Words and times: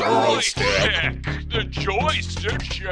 Joystick, 0.00 1.22
the 1.48 1.64
joystick 1.70 2.60
show. 2.60 2.90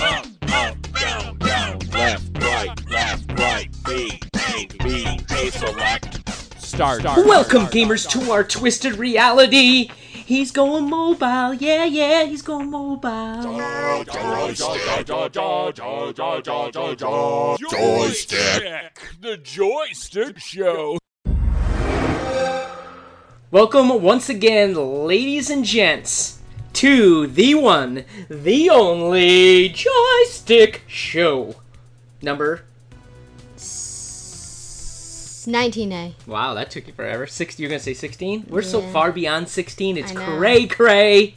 Up, 0.00 0.26
up, 0.48 0.92
down, 0.92 1.38
down, 1.38 1.78
left, 1.92 2.42
right, 2.42 2.90
left, 2.90 3.30
right, 3.38 3.68
B, 3.86 4.20
A, 4.34 4.66
B, 4.82 5.20
A, 5.30 5.50
select. 5.52 6.28
Start. 6.60 7.04
Welcome, 7.04 7.66
gamers, 7.66 8.08
to 8.10 8.32
our 8.32 8.42
twisted 8.42 8.96
reality. 8.96 9.88
He's 10.12 10.50
going 10.50 10.90
mobile, 10.90 11.54
yeah, 11.54 11.84
yeah, 11.84 12.24
he's 12.24 12.42
going 12.42 12.72
mobile. 12.72 13.42
Joystick, 17.70 19.00
the 19.20 19.36
joystick 19.44 20.40
show. 20.40 20.98
Welcome 23.56 23.88
once 24.02 24.28
again, 24.28 24.74
ladies 24.74 25.48
and 25.48 25.64
gents, 25.64 26.40
to 26.74 27.26
the 27.26 27.54
one, 27.54 28.04
the 28.28 28.68
only 28.68 29.70
joystick 29.70 30.82
show. 30.86 31.54
Number. 32.20 32.64
19A. 35.46 36.12
Wow, 36.26 36.52
that 36.52 36.70
took 36.70 36.86
you 36.86 36.92
forever. 36.92 37.26
60, 37.26 37.62
you're 37.62 37.70
gonna 37.70 37.80
say 37.80 37.94
16? 37.94 38.44
We're 38.50 38.60
so 38.60 38.82
Yeah. 38.82 38.92
far 38.92 39.10
beyond 39.10 39.48
16, 39.48 39.96
it's 39.96 40.10
I 40.10 40.14
know. 40.16 40.36
cray 40.36 40.66
cray. 40.66 41.36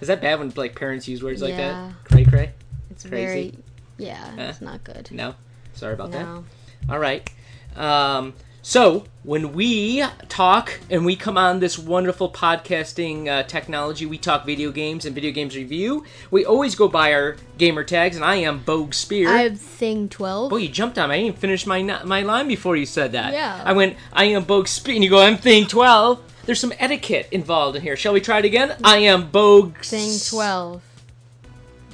Is 0.00 0.08
that 0.08 0.20
bad 0.20 0.40
when 0.40 0.52
like 0.56 0.74
parents 0.74 1.06
use 1.06 1.22
words 1.22 1.42
like 1.42 1.52
Yeah. 1.52 1.92
that? 1.92 1.92
Cray 2.06 2.24
cray? 2.24 2.50
It's 2.90 3.04
Crazy. 3.04 3.24
very. 3.24 3.54
Yeah, 3.98 4.32
Huh? 4.34 4.42
it's 4.48 4.60
not 4.60 4.82
good. 4.82 5.10
No? 5.12 5.36
Sorry 5.74 5.94
about 5.94 6.10
that. 6.10 6.24
No. 6.24 6.44
All 6.88 6.98
right. 6.98 7.30
Um, 7.76 8.34
so 8.62 9.04
when 9.22 9.52
we 9.52 10.02
talk 10.28 10.80
and 10.88 11.04
we 11.04 11.14
come 11.16 11.36
on 11.36 11.60
this 11.60 11.78
wonderful 11.78 12.30
podcasting 12.30 13.28
uh, 13.28 13.42
technology, 13.42 14.06
we 14.06 14.18
talk 14.18 14.46
video 14.46 14.70
games 14.70 15.04
and 15.04 15.14
video 15.14 15.30
games 15.30 15.56
review. 15.56 16.04
We 16.30 16.44
always 16.44 16.74
go 16.74 16.88
by 16.88 17.12
our 17.12 17.36
gamer 17.58 17.84
tags, 17.84 18.16
and 18.16 18.24
I 18.24 18.36
am 18.36 18.60
Bogue 18.60 18.94
Spear. 18.94 19.28
I 19.28 19.42
have 19.42 19.60
Thing 19.60 20.08
12. 20.08 20.50
Boy, 20.50 20.56
you 20.56 20.68
jumped 20.68 20.98
on 20.98 21.10
me. 21.10 21.14
I 21.14 21.18
didn't 21.18 21.28
even 21.28 21.40
finish 21.40 21.66
my 21.66 21.82
my 21.82 22.22
line 22.22 22.48
before 22.48 22.76
you 22.76 22.86
said 22.86 23.12
that. 23.12 23.32
Yeah. 23.32 23.62
I 23.64 23.72
went, 23.72 23.96
I 24.12 24.24
am 24.24 24.44
Bogue 24.44 24.68
Spear, 24.68 24.94
and 24.94 25.04
you 25.04 25.10
go, 25.10 25.20
I'm 25.20 25.36
Thing 25.36 25.66
12. 25.66 26.20
There's 26.46 26.60
some 26.60 26.72
etiquette 26.78 27.28
involved 27.30 27.76
in 27.76 27.82
here. 27.82 27.96
Shall 27.96 28.12
we 28.12 28.20
try 28.20 28.38
it 28.38 28.44
again? 28.44 28.74
I 28.82 28.98
am 28.98 29.30
Bogue. 29.30 29.76
Thing 29.78 30.18
12. 30.18 30.82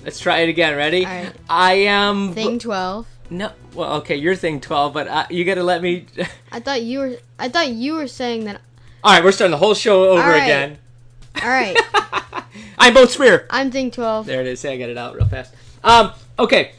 Let's 0.04 0.20
try 0.20 0.38
it 0.38 0.48
again. 0.48 0.76
Ready? 0.76 1.04
Right. 1.04 1.32
I 1.50 1.72
am. 1.74 2.32
Thing 2.32 2.60
12. 2.60 3.06
No. 3.30 3.52
Well, 3.74 3.94
okay, 3.98 4.16
you're 4.16 4.34
saying 4.34 4.60
12, 4.60 4.92
but 4.94 5.08
uh, 5.08 5.26
you 5.30 5.44
got 5.44 5.54
to 5.54 5.64
let 5.64 5.82
me. 5.82 6.06
I 6.52 6.60
thought 6.60 6.82
you 6.82 6.98
were. 7.00 7.16
I 7.38 7.48
thought 7.48 7.68
you 7.68 7.94
were 7.94 8.06
saying 8.06 8.44
that. 8.44 8.60
All 9.02 9.12
right, 9.12 9.22
we're 9.22 9.32
starting 9.32 9.52
the 9.52 9.58
whole 9.58 9.74
show 9.74 10.10
over 10.10 10.22
All 10.22 10.28
right. 10.28 10.42
again. 10.42 10.78
All 11.42 11.48
right. 11.48 11.76
I'm 12.78 12.94
both 12.94 13.10
Spear. 13.10 13.46
I'm 13.50 13.70
Thing 13.70 13.90
12. 13.90 14.26
There 14.26 14.40
it 14.40 14.46
is. 14.46 14.60
Say 14.60 14.74
I 14.74 14.78
got 14.78 14.88
it 14.88 14.98
out 14.98 15.14
real 15.14 15.26
fast. 15.26 15.54
Um, 15.84 16.12
okay. 16.38 16.72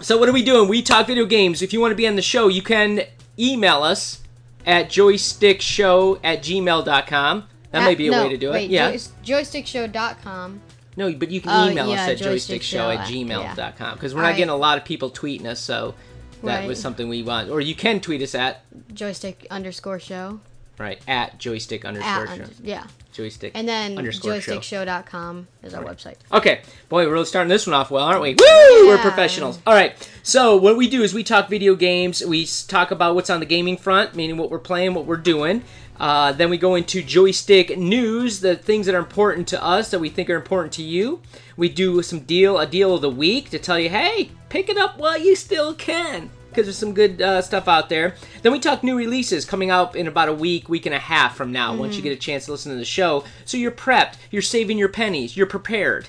So 0.00 0.18
what 0.18 0.28
are 0.28 0.32
we 0.32 0.42
doing? 0.42 0.68
We 0.68 0.82
talk 0.82 1.06
video 1.06 1.24
games. 1.24 1.62
If 1.62 1.72
you 1.72 1.80
want 1.80 1.92
to 1.92 1.96
be 1.96 2.06
on 2.06 2.16
the 2.16 2.22
show, 2.22 2.48
you 2.48 2.62
can 2.62 3.02
email 3.38 3.82
us 3.82 4.22
at 4.66 4.88
joystickshow 4.88 6.20
at 6.22 6.42
gmail.com. 6.42 7.48
That 7.70 7.82
might 7.82 7.98
be 7.98 8.08
a 8.08 8.10
no, 8.10 8.24
way 8.24 8.30
to 8.30 8.36
do 8.36 8.50
it. 8.50 8.52
wait, 8.52 8.70
yeah. 8.70 8.90
Joy- 8.90 9.40
joystickshow.com. 9.42 10.60
no, 10.96 11.12
but 11.12 11.30
you 11.30 11.40
can 11.40 11.50
Oh, 11.50 11.70
email 11.70 11.88
yeah, 11.88 12.02
us 12.04 12.08
at 12.08 12.18
joystickshow 12.18 12.94
at 12.94 13.00
at- 13.02 13.06
gmail.com 13.08 13.94
because 13.94 14.14
we're 14.14 14.22
not 14.22 14.28
right. 14.28 14.36
getting 14.36 14.50
a 14.50 14.56
lot 14.56 14.78
of 14.78 14.84
people 14.84 15.10
tweeting 15.10 15.46
us, 15.46 15.60
so 15.60 15.94
that 16.42 16.60
Right. 16.60 16.68
was 16.68 16.80
something 16.80 17.08
we 17.08 17.22
want. 17.22 17.50
Or 17.50 17.60
you 17.60 17.74
can 17.74 18.00
tweet 18.00 18.22
us 18.22 18.34
at, 18.34 18.62
Joystick 18.94 19.46
underscore 19.50 19.98
show. 20.00 20.40
right, 20.78 21.00
at 21.08 21.38
joystick 21.38 21.84
At, 21.84 21.88
underscore 21.88 22.26
show. 22.26 22.32
under- 22.32 22.48
yeah. 22.62 22.84
Joystick 23.12 23.52
And 23.54 23.66
then 23.66 23.96
underscore 23.96 24.38
show. 24.42 24.58
joystickshow.com 24.58 25.48
is 25.62 25.72
our 25.72 25.82
website. 25.82 26.16
Okay, 26.30 26.60
boy, 26.90 27.06
we're 27.06 27.14
really 27.14 27.24
starting 27.24 27.48
this 27.48 27.66
one 27.66 27.72
off 27.72 27.90
well, 27.90 28.04
aren't 28.04 28.20
we? 28.20 28.34
Woo! 28.38 28.86
We're 28.88 28.98
professionals. 28.98 29.58
All 29.66 29.72
right. 29.72 29.94
So 30.22 30.54
what 30.56 30.76
we 30.76 30.86
do 30.86 31.02
is 31.02 31.14
we 31.14 31.24
talk 31.24 31.48
video 31.48 31.74
games. 31.76 32.22
We 32.22 32.46
talk 32.68 32.90
about 32.90 33.14
what's 33.14 33.30
on 33.30 33.40
the 33.40 33.46
gaming 33.46 33.78
front, 33.78 34.14
meaning 34.14 34.36
what 34.36 34.50
we're 34.50 34.58
playing, 34.58 34.92
what 34.92 35.06
we're 35.06 35.16
doing. 35.16 35.62
Uh, 35.98 36.32
then 36.32 36.50
we 36.50 36.58
go 36.58 36.74
into 36.74 37.02
joystick 37.02 37.76
news, 37.78 38.40
the 38.40 38.56
things 38.56 38.86
that 38.86 38.94
are 38.94 38.98
important 38.98 39.48
to 39.48 39.62
us 39.62 39.90
that 39.90 39.98
we 39.98 40.08
think 40.08 40.28
are 40.28 40.36
important 40.36 40.72
to 40.74 40.82
you. 40.82 41.20
We 41.56 41.68
do 41.68 42.02
some 42.02 42.20
deal, 42.20 42.58
a 42.58 42.66
deal 42.66 42.94
of 42.94 43.02
the 43.02 43.10
week 43.10 43.50
to 43.50 43.58
tell 43.58 43.78
you, 43.78 43.88
hey, 43.88 44.30
pick 44.48 44.68
it 44.68 44.76
up 44.76 44.98
while 44.98 45.18
you 45.18 45.34
still 45.34 45.74
can, 45.74 46.30
because 46.50 46.66
there's 46.66 46.76
some 46.76 46.92
good 46.92 47.22
uh, 47.22 47.40
stuff 47.40 47.66
out 47.66 47.88
there. 47.88 48.14
Then 48.42 48.52
we 48.52 48.60
talk 48.60 48.82
new 48.82 48.96
releases 48.96 49.44
coming 49.44 49.70
out 49.70 49.96
in 49.96 50.06
about 50.06 50.28
a 50.28 50.34
week, 50.34 50.68
week 50.68 50.86
and 50.86 50.94
a 50.94 50.98
half 50.98 51.36
from 51.36 51.52
now. 51.52 51.74
Once 51.74 51.96
you 51.96 52.02
get 52.02 52.12
a 52.12 52.16
chance 52.16 52.44
to 52.46 52.52
listen 52.52 52.72
to 52.72 52.78
the 52.78 52.84
show, 52.84 53.24
so 53.44 53.56
you're 53.56 53.70
prepped, 53.70 54.14
you're 54.30 54.42
saving 54.42 54.78
your 54.78 54.88
pennies, 54.88 55.36
you're 55.36 55.46
prepared. 55.46 56.08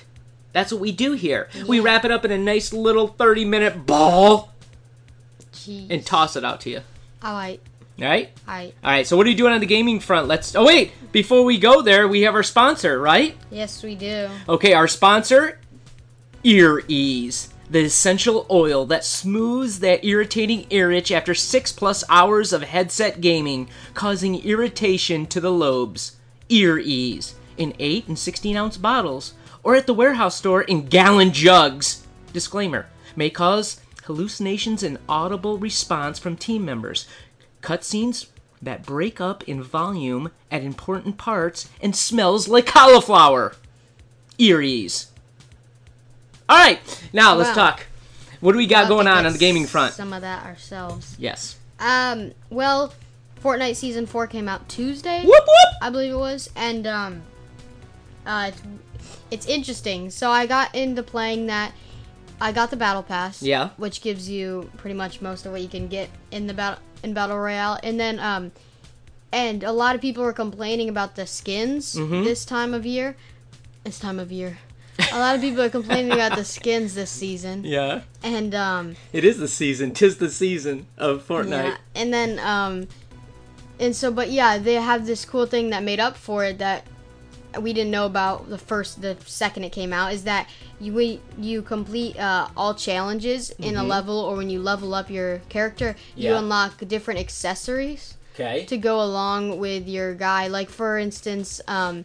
That's 0.52 0.72
what 0.72 0.80
we 0.80 0.92
do 0.92 1.12
here. 1.12 1.48
We 1.66 1.80
wrap 1.80 2.04
it 2.04 2.10
up 2.10 2.24
in 2.24 2.30
a 2.30 2.38
nice 2.38 2.72
little 2.72 3.08
30 3.08 3.44
minute 3.44 3.86
ball 3.86 4.52
Jeez. 5.52 5.86
and 5.90 6.04
toss 6.04 6.36
it 6.36 6.44
out 6.44 6.60
to 6.62 6.70
you. 6.70 6.80
All 7.22 7.34
right. 7.34 7.60
All 8.00 8.06
right? 8.06 8.30
All 8.46 8.54
right. 8.54 8.74
All 8.84 8.90
right, 8.90 9.06
so 9.06 9.16
what 9.16 9.26
are 9.26 9.30
you 9.30 9.36
doing 9.36 9.52
on 9.52 9.60
the 9.60 9.66
gaming 9.66 9.98
front? 9.98 10.28
Let's. 10.28 10.54
Oh, 10.54 10.64
wait. 10.64 10.92
Before 11.10 11.42
we 11.42 11.58
go 11.58 11.82
there, 11.82 12.06
we 12.06 12.22
have 12.22 12.34
our 12.34 12.42
sponsor, 12.42 13.00
right? 13.00 13.36
Yes, 13.50 13.82
we 13.82 13.94
do. 13.94 14.28
Okay, 14.48 14.72
our 14.72 14.86
sponsor, 14.86 15.58
Ear 16.44 16.82
Ease. 16.86 17.52
The 17.70 17.84
essential 17.84 18.46
oil 18.50 18.86
that 18.86 19.04
smooths 19.04 19.80
that 19.80 20.02
irritating 20.04 20.66
ear 20.70 20.90
itch 20.90 21.12
after 21.12 21.34
six 21.34 21.70
plus 21.70 22.02
hours 22.08 22.52
of 22.52 22.62
headset 22.62 23.20
gaming, 23.20 23.68
causing 23.92 24.42
irritation 24.42 25.26
to 25.26 25.40
the 25.40 25.52
lobes. 25.52 26.16
Ear 26.48 26.78
Ease. 26.78 27.34
In 27.58 27.74
8 27.78 28.08
and 28.08 28.18
16 28.18 28.56
ounce 28.56 28.76
bottles, 28.76 29.34
or 29.64 29.74
at 29.74 29.86
the 29.86 29.92
warehouse 29.92 30.36
store 30.36 30.62
in 30.62 30.86
gallon 30.86 31.32
jugs. 31.32 32.06
Disclaimer 32.32 32.86
may 33.16 33.28
cause 33.28 33.80
hallucinations 34.04 34.82
and 34.82 34.96
audible 35.08 35.58
response 35.58 36.18
from 36.18 36.36
team 36.36 36.64
members. 36.64 37.06
Cutscenes 37.68 38.28
that 38.62 38.86
break 38.86 39.20
up 39.20 39.46
in 39.46 39.62
volume 39.62 40.30
at 40.50 40.62
important 40.62 41.18
parts 41.18 41.68
and 41.82 41.94
smells 41.94 42.48
like 42.48 42.64
cauliflower. 42.64 43.56
Ear 44.38 44.62
Ease. 44.62 45.08
All 46.48 46.56
right, 46.56 46.80
now 47.12 47.34
let's 47.34 47.50
Wow. 47.50 47.70
talk. 47.72 47.86
What 48.40 48.52
do 48.52 48.58
we 48.58 48.66
got 48.66 48.88
going 48.88 49.06
on 49.06 49.26
on 49.26 49.34
the 49.34 49.38
gaming 49.38 49.66
front? 49.66 49.92
Some 49.92 50.14
of 50.14 50.22
that 50.22 50.46
ourselves. 50.46 51.14
Yes. 51.18 51.56
Um. 51.78 52.32
Well, 52.48 52.94
Fortnite 53.44 53.76
season 53.76 54.06
four 54.06 54.26
came 54.26 54.48
out 54.48 54.66
Tuesday. 54.70 55.20
Whoop 55.24 55.44
whoop. 55.46 55.74
I 55.82 55.90
believe 55.90 56.12
it 56.14 56.16
was, 56.16 56.48
and 56.56 56.86
um, 56.86 57.22
uh, 58.24 58.50
it's, 58.52 58.62
it's 59.30 59.46
interesting. 59.46 60.08
So 60.08 60.30
I 60.30 60.46
got 60.46 60.74
into 60.74 61.02
playing 61.02 61.48
that. 61.48 61.72
I 62.40 62.52
got 62.52 62.70
the 62.70 62.76
battle 62.76 63.02
pass. 63.02 63.42
Yeah. 63.42 63.70
Which 63.76 64.00
gives 64.00 64.30
you 64.30 64.70
pretty 64.78 64.94
much 64.94 65.20
most 65.20 65.44
of 65.44 65.52
what 65.52 65.60
you 65.60 65.68
can 65.68 65.88
get 65.88 66.08
in 66.30 66.46
the 66.46 66.54
battle 66.54 66.80
in 67.02 67.14
battle 67.14 67.38
royale, 67.38 67.78
and 67.82 67.98
then 67.98 68.18
um, 68.20 68.52
and 69.32 69.62
a 69.62 69.72
lot 69.72 69.94
of 69.94 70.00
people 70.00 70.22
were 70.24 70.32
complaining 70.32 70.88
about 70.88 71.16
the 71.16 71.26
skins 71.26 71.94
Mm-hmm. 71.94 72.24
this 72.24 72.44
time 72.44 72.74
of 72.74 72.84
year. 72.86 73.16
This 73.84 73.98
time 73.98 74.18
of 74.18 74.30
year. 74.32 74.58
A 75.12 75.18
lot 75.18 75.36
of 75.36 75.40
people 75.40 75.62
are 75.62 75.70
complaining 75.70 76.10
about 76.12 76.34
the 76.36 76.44
skins 76.44 76.94
this 76.96 77.10
season, 77.10 77.62
Yeah. 77.64 78.00
and 78.22 78.52
um, 78.54 78.96
It 79.12 79.24
is 79.24 79.38
the 79.38 79.46
season. 79.46 79.92
Tis 79.92 80.18
the 80.18 80.28
season 80.28 80.86
of 80.96 81.26
Fortnite. 81.26 81.50
yeah, 81.50 81.76
and 81.94 82.12
then 82.12 82.38
um, 82.40 82.88
and 83.78 83.94
so 83.94 84.10
but 84.10 84.30
yeah, 84.30 84.58
they 84.58 84.74
have 84.74 85.06
this 85.06 85.24
cool 85.24 85.46
thing 85.46 85.70
that 85.70 85.84
made 85.84 86.00
up 86.00 86.16
for 86.16 86.44
it 86.44 86.58
that 86.58 86.84
we 87.60 87.72
didn't 87.72 87.90
know 87.90 88.06
about 88.06 88.48
the 88.50 88.58
first, 88.58 89.00
the 89.00 89.16
second 89.24 89.64
it 89.64 89.72
came 89.72 89.92
out 89.92 90.12
is 90.12 90.24
that 90.24 90.48
you 90.80 90.92
we, 90.92 91.20
you 91.38 91.62
complete 91.62 92.18
uh, 92.18 92.48
all 92.56 92.74
challenges 92.74 93.50
in 93.58 93.76
a 93.76 93.82
level 93.84 94.18
or 94.18 94.36
when 94.36 94.50
you 94.50 94.60
level 94.60 94.94
up 94.94 95.10
your 95.10 95.38
character, 95.48 95.96
you 96.14 96.30
Yeah. 96.30 96.38
unlock 96.38 96.86
different 96.86 97.20
accessories 97.20 98.16
Okay. 98.34 98.64
to 98.66 98.76
go 98.76 99.00
along 99.00 99.58
with 99.58 99.88
your 99.88 100.14
guy. 100.14 100.46
Like 100.46 100.68
for 100.70 100.98
instance, 100.98 101.60
um, 101.66 102.04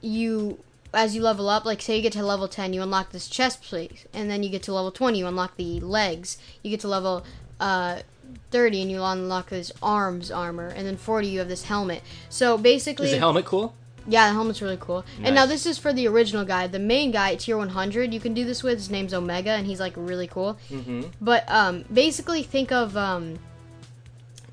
you 0.00 0.58
as 0.92 1.14
you 1.14 1.22
level 1.22 1.48
up, 1.48 1.64
like 1.64 1.80
say 1.80 1.96
you 1.96 2.02
get 2.02 2.12
to 2.14 2.22
level 2.24 2.48
ten, 2.48 2.72
you 2.72 2.82
unlock 2.82 3.12
this 3.12 3.28
chest 3.28 3.62
plate, 3.62 4.06
and 4.12 4.28
then 4.30 4.42
you 4.42 4.50
get 4.50 4.62
to 4.64 4.72
level 4.72 4.90
twenty, 4.90 5.18
you 5.18 5.26
unlock 5.26 5.56
the 5.56 5.80
legs. 5.80 6.36
You 6.62 6.70
get 6.70 6.80
to 6.80 6.88
level 6.88 7.24
uh, 7.60 8.00
thirty, 8.50 8.82
and 8.82 8.90
you 8.90 9.02
unlock 9.02 9.50
this 9.50 9.70
arms 9.82 10.30
armor, 10.30 10.68
and 10.68 10.86
then 10.86 10.96
forty, 10.96 11.28
you 11.28 11.38
have 11.38 11.48
this 11.48 11.64
helmet. 11.64 12.02
So 12.28 12.58
basically, 12.58 13.06
Is 13.06 13.12
the 13.12 13.18
helmet 13.18 13.44
cool? 13.44 13.74
Yeah, 14.06 14.28
the 14.28 14.34
helmet's 14.34 14.62
really 14.62 14.78
cool. 14.80 15.04
And 15.22 15.34
now 15.34 15.46
this 15.46 15.66
is 15.66 15.78
for 15.78 15.92
the 15.92 16.06
original 16.08 16.44
guy, 16.44 16.66
the 16.66 16.78
main 16.78 17.10
guy, 17.10 17.34
tier 17.36 17.56
100. 17.56 18.12
You 18.14 18.20
can 18.20 18.34
do 18.34 18.44
this 18.44 18.62
with. 18.62 18.78
His 18.78 18.90
name's 18.90 19.12
Omega, 19.14 19.50
and 19.50 19.66
he's 19.66 19.80
like 19.80 19.92
really 19.96 20.26
cool. 20.26 20.58
Mm-hmm. 20.70 21.02
But 21.20 21.48
um, 21.50 21.84
basically, 21.92 22.42
think 22.42 22.72
of 22.72 22.96
um, 22.96 23.38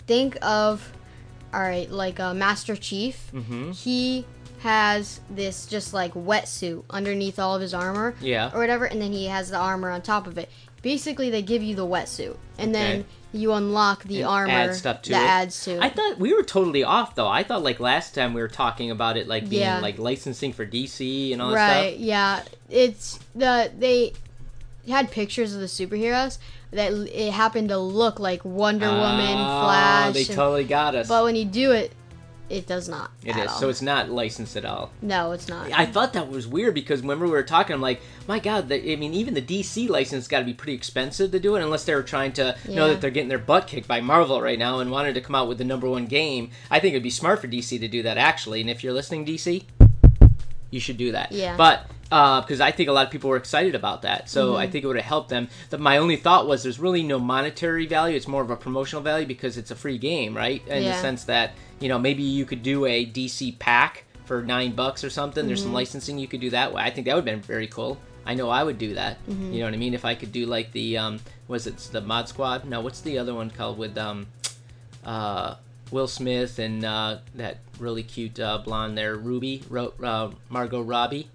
think 0.05 0.37
of 0.41 0.91
all 1.53 1.61
right, 1.61 1.89
like 1.89 2.19
uh, 2.19 2.33
Master 2.33 2.75
Chief. 2.75 3.31
Mm-hmm. 3.33 3.71
He 3.71 4.25
has 4.59 5.21
this 5.29 5.65
just 5.65 5.93
like 5.93 6.13
wetsuit 6.13 6.83
underneath 6.89 7.39
all 7.39 7.55
of 7.55 7.61
his 7.61 7.73
armor, 7.73 8.15
Yeah. 8.21 8.51
or 8.53 8.59
whatever, 8.59 8.85
and 8.85 9.01
then 9.01 9.11
he 9.13 9.27
has 9.27 9.49
the 9.51 9.57
armor 9.57 9.89
on 9.91 10.01
top 10.01 10.27
of 10.27 10.37
it. 10.37 10.49
Basically 10.91 11.29
they 11.29 11.41
give 11.41 11.61
you 11.61 11.75
the 11.75 11.85
wetsuit, 11.85 12.37
and 12.57 12.71
Okay. 12.71 12.71
then 12.71 13.05
you 13.33 13.51
unlock 13.51 14.03
the 14.05 14.21
And 14.21 14.29
armor 14.29 14.51
add 14.53 14.73
stuff 14.75 15.01
to 15.03 15.09
that 15.11 15.21
it. 15.23 15.29
adds 15.29 15.63
to. 15.65 15.79
I 15.83 15.89
thought 15.89 16.17
we 16.17 16.33
were 16.33 16.43
totally 16.43 16.83
off 16.83 17.13
though. 17.15 17.27
I 17.27 17.43
thought 17.43 17.61
like 17.61 17.79
last 17.81 18.15
time 18.15 18.33
we 18.33 18.39
were 18.41 18.47
talking 18.47 18.89
about 18.89 19.17
it 19.17 19.27
like 19.27 19.49
being 19.49 19.63
Yeah. 19.63 19.79
like 19.79 19.99
licensing 19.99 20.53
for 20.53 20.65
DC 20.65 21.33
and 21.33 21.41
all 21.41 21.49
that 21.49 21.55
right? 21.55 21.89
stuff. 21.91 21.99
Yeah, 22.01 22.41
it's 22.69 23.19
the 23.35 23.69
they 23.77 24.13
had 24.87 25.11
pictures 25.11 25.53
of 25.53 25.59
the 25.59 25.65
superheroes 25.67 26.37
that 26.71 26.91
it 26.93 27.31
happened 27.33 27.67
to 27.69 27.77
look 27.77 28.17
like 28.19 28.45
Wonder 28.45 28.87
Woman, 28.89 29.35
Ah, 29.37 29.63
Flash, 29.65 30.13
They 30.13 30.25
and- 30.25 30.35
totally 30.35 30.63
got 30.63 30.95
us. 30.95 31.07
but 31.09 31.23
when 31.25 31.35
you 31.35 31.43
do 31.45 31.71
it, 31.73 31.91
it 32.49 32.67
does 32.67 32.87
not. 32.87 33.11
it 33.23 33.35
is. 33.35 33.47
all. 33.47 33.59
So 33.59 33.69
it's 33.69 33.81
not 33.81 34.09
licensed 34.09 34.55
at 34.55 34.65
all. 34.65 34.91
no, 35.01 35.31
it's 35.31 35.47
not. 35.47 35.71
I 35.71 35.85
thought 35.85 36.13
that 36.13 36.29
was 36.29 36.47
weird 36.47 36.73
because 36.73 37.01
whenever 37.01 37.25
we 37.25 37.31
were 37.31 37.43
talking, 37.43 37.73
I'm 37.73 37.81
like, 37.81 38.01
my 38.27 38.39
God, 38.39 38.69
the, 38.69 38.93
I 38.93 38.95
mean, 38.95 39.13
even 39.13 39.33
the 39.33 39.41
DC 39.41 39.89
license 39.89 40.27
got 40.27 40.39
to 40.39 40.45
be 40.45 40.53
pretty 40.53 40.73
expensive 40.73 41.31
to 41.31 41.39
do 41.39 41.55
it, 41.55 41.63
unless 41.63 41.85
they 41.85 41.95
were 41.95 42.03
trying 42.03 42.33
to 42.33 42.55
know 42.67 42.87
that 42.87 43.01
they're 43.01 43.11
getting 43.11 43.29
their 43.29 43.37
butt 43.37 43.67
kicked 43.67 43.87
by 43.87 44.01
Marvel 44.01 44.41
right 44.41 44.59
now 44.59 44.79
and 44.79 44.91
wanted 44.91 45.13
to 45.15 45.21
come 45.21 45.35
out 45.35 45.47
with 45.47 45.57
the 45.57 45.63
number 45.63 45.89
one 45.89 46.05
game. 46.05 46.51
I 46.71 46.79
think 46.79 46.93
it'd 46.93 47.03
be 47.03 47.09
smart 47.09 47.41
for 47.41 47.47
DC 47.47 47.79
to 47.79 47.87
do 47.87 48.03
that 48.03 48.17
actually. 48.17 48.61
And 48.61 48.69
if 48.69 48.83
you're 48.83 48.93
listening, 48.93 49.25
DC, 49.25 49.63
you 50.71 50.79
should 50.79 50.97
do 50.97 51.11
that. 51.13 51.31
Yeah. 51.31 51.55
But 51.57 51.87
because 52.09 52.61
I 52.61 52.71
think 52.71 52.87
a 52.87 52.93
lot 52.93 53.05
of 53.05 53.11
people 53.11 53.29
were 53.29 53.35
excited 53.37 53.75
about 53.75 54.01
that, 54.03 54.29
so 54.29 54.51
Mm-hmm. 54.53 54.57
I 54.57 54.67
think 54.67 54.83
it 54.85 54.87
would 54.87 54.95
have 54.95 55.05
helped 55.05 55.29
them. 55.29 55.49
The, 55.69 55.77
my 55.77 55.97
only 55.97 56.15
thought 56.15 56.47
was 56.47 56.63
there's 56.63 56.79
really 56.79 57.03
no 57.03 57.19
monetary 57.19 57.85
value; 57.85 58.15
it's 58.15 58.27
more 58.27 58.41
of 58.41 58.49
a 58.49 58.55
promotional 58.55 59.01
value 59.01 59.25
because 59.27 59.57
it's 59.57 59.71
a 59.71 59.75
free 59.75 59.97
game, 59.97 60.35
right? 60.35 60.65
In 60.67 60.83
the 60.83 60.93
sense 60.93 61.25
that 61.25 61.51
you 61.79 61.89
know 61.89 61.99
maybe 61.99 62.23
you 62.23 62.45
could 62.45 62.63
do 62.63 62.85
a 62.85 63.05
DC 63.05 63.59
pack 63.59 64.05
for 64.25 64.41
nine 64.41 64.73
bucks 64.73 65.03
or 65.03 65.09
something. 65.09 65.47
There's 65.47 65.59
Mm-hmm. 65.59 65.67
some 65.67 65.73
licensing 65.73 66.17
you 66.17 66.27
could 66.27 66.41
do 66.41 66.49
that 66.51 66.73
way. 66.73 66.81
I 66.81 66.89
think 66.91 67.05
that 67.07 67.15
would 67.15 67.27
have 67.27 67.33
been 67.35 67.41
very 67.41 67.67
cool. 67.67 67.97
I 68.25 68.33
know 68.35 68.49
I 68.49 68.63
would 68.63 68.77
do 68.77 68.93
that. 68.95 69.25
Mm-hmm. 69.27 69.53
You 69.53 69.59
know 69.59 69.65
what 69.65 69.73
I 69.73 69.77
mean? 69.77 69.93
If 69.93 70.03
I 70.03 70.15
could 70.15 70.31
do 70.33 70.45
like 70.45 70.71
the 70.73 70.97
um, 70.97 71.19
was 71.47 71.67
it 71.67 71.77
the 71.91 72.01
Mod 72.01 72.27
Squad? 72.29 72.65
No, 72.65 72.81
what's 72.81 73.01
the 73.01 73.17
other 73.17 73.33
one 73.33 73.49
called 73.49 73.77
with 73.77 73.97
um, 73.97 74.27
uh, 75.05 75.55
Will 75.91 76.07
Smith 76.07 76.59
and 76.59 76.83
uh, 76.83 77.19
that 77.35 77.57
really 77.79 78.03
cute 78.03 78.39
uh, 78.39 78.57
blonde 78.59 78.97
there, 78.97 79.15
Ruby, 79.15 79.63
Ro- 79.69 79.93
uh, 80.03 80.31
Margot 80.49 80.81
Robbie. 80.81 81.29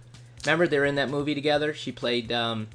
Remember 0.44 0.66
they're 0.66 0.84
in 0.84 0.96
that 0.96 1.08
movie 1.08 1.34
together. 1.34 1.72
She 1.72 1.93
played 1.93 2.32
um, 2.32 2.69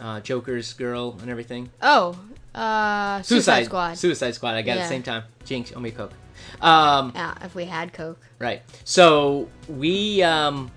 uh, 0.00 0.20
Joker's 0.20 0.72
girl 0.74 1.16
and 1.20 1.30
everything. 1.30 1.70
oh, 1.82 2.18
uh, 2.54 3.20
Suicide, 3.22 3.66
Squad. 3.66 3.98
Suicide 3.98 4.34
Squad. 4.34 4.54
I 4.54 4.62
got 4.62 4.72
it 4.76 4.80
at 4.80 4.82
the 4.84 4.88
same 4.88 5.02
time. 5.02 5.24
Jinx, 5.44 5.72
owe 5.76 5.80
me 5.80 5.90
a 5.90 5.92
coke. 5.92 6.12
Um, 6.60 7.12
yeah, 7.14 7.34
if 7.42 7.54
we 7.54 7.66
had 7.66 7.92
Coke. 7.92 8.18
Right. 8.38 8.62
So 8.84 9.48
we 9.68 10.22
um 10.22 10.70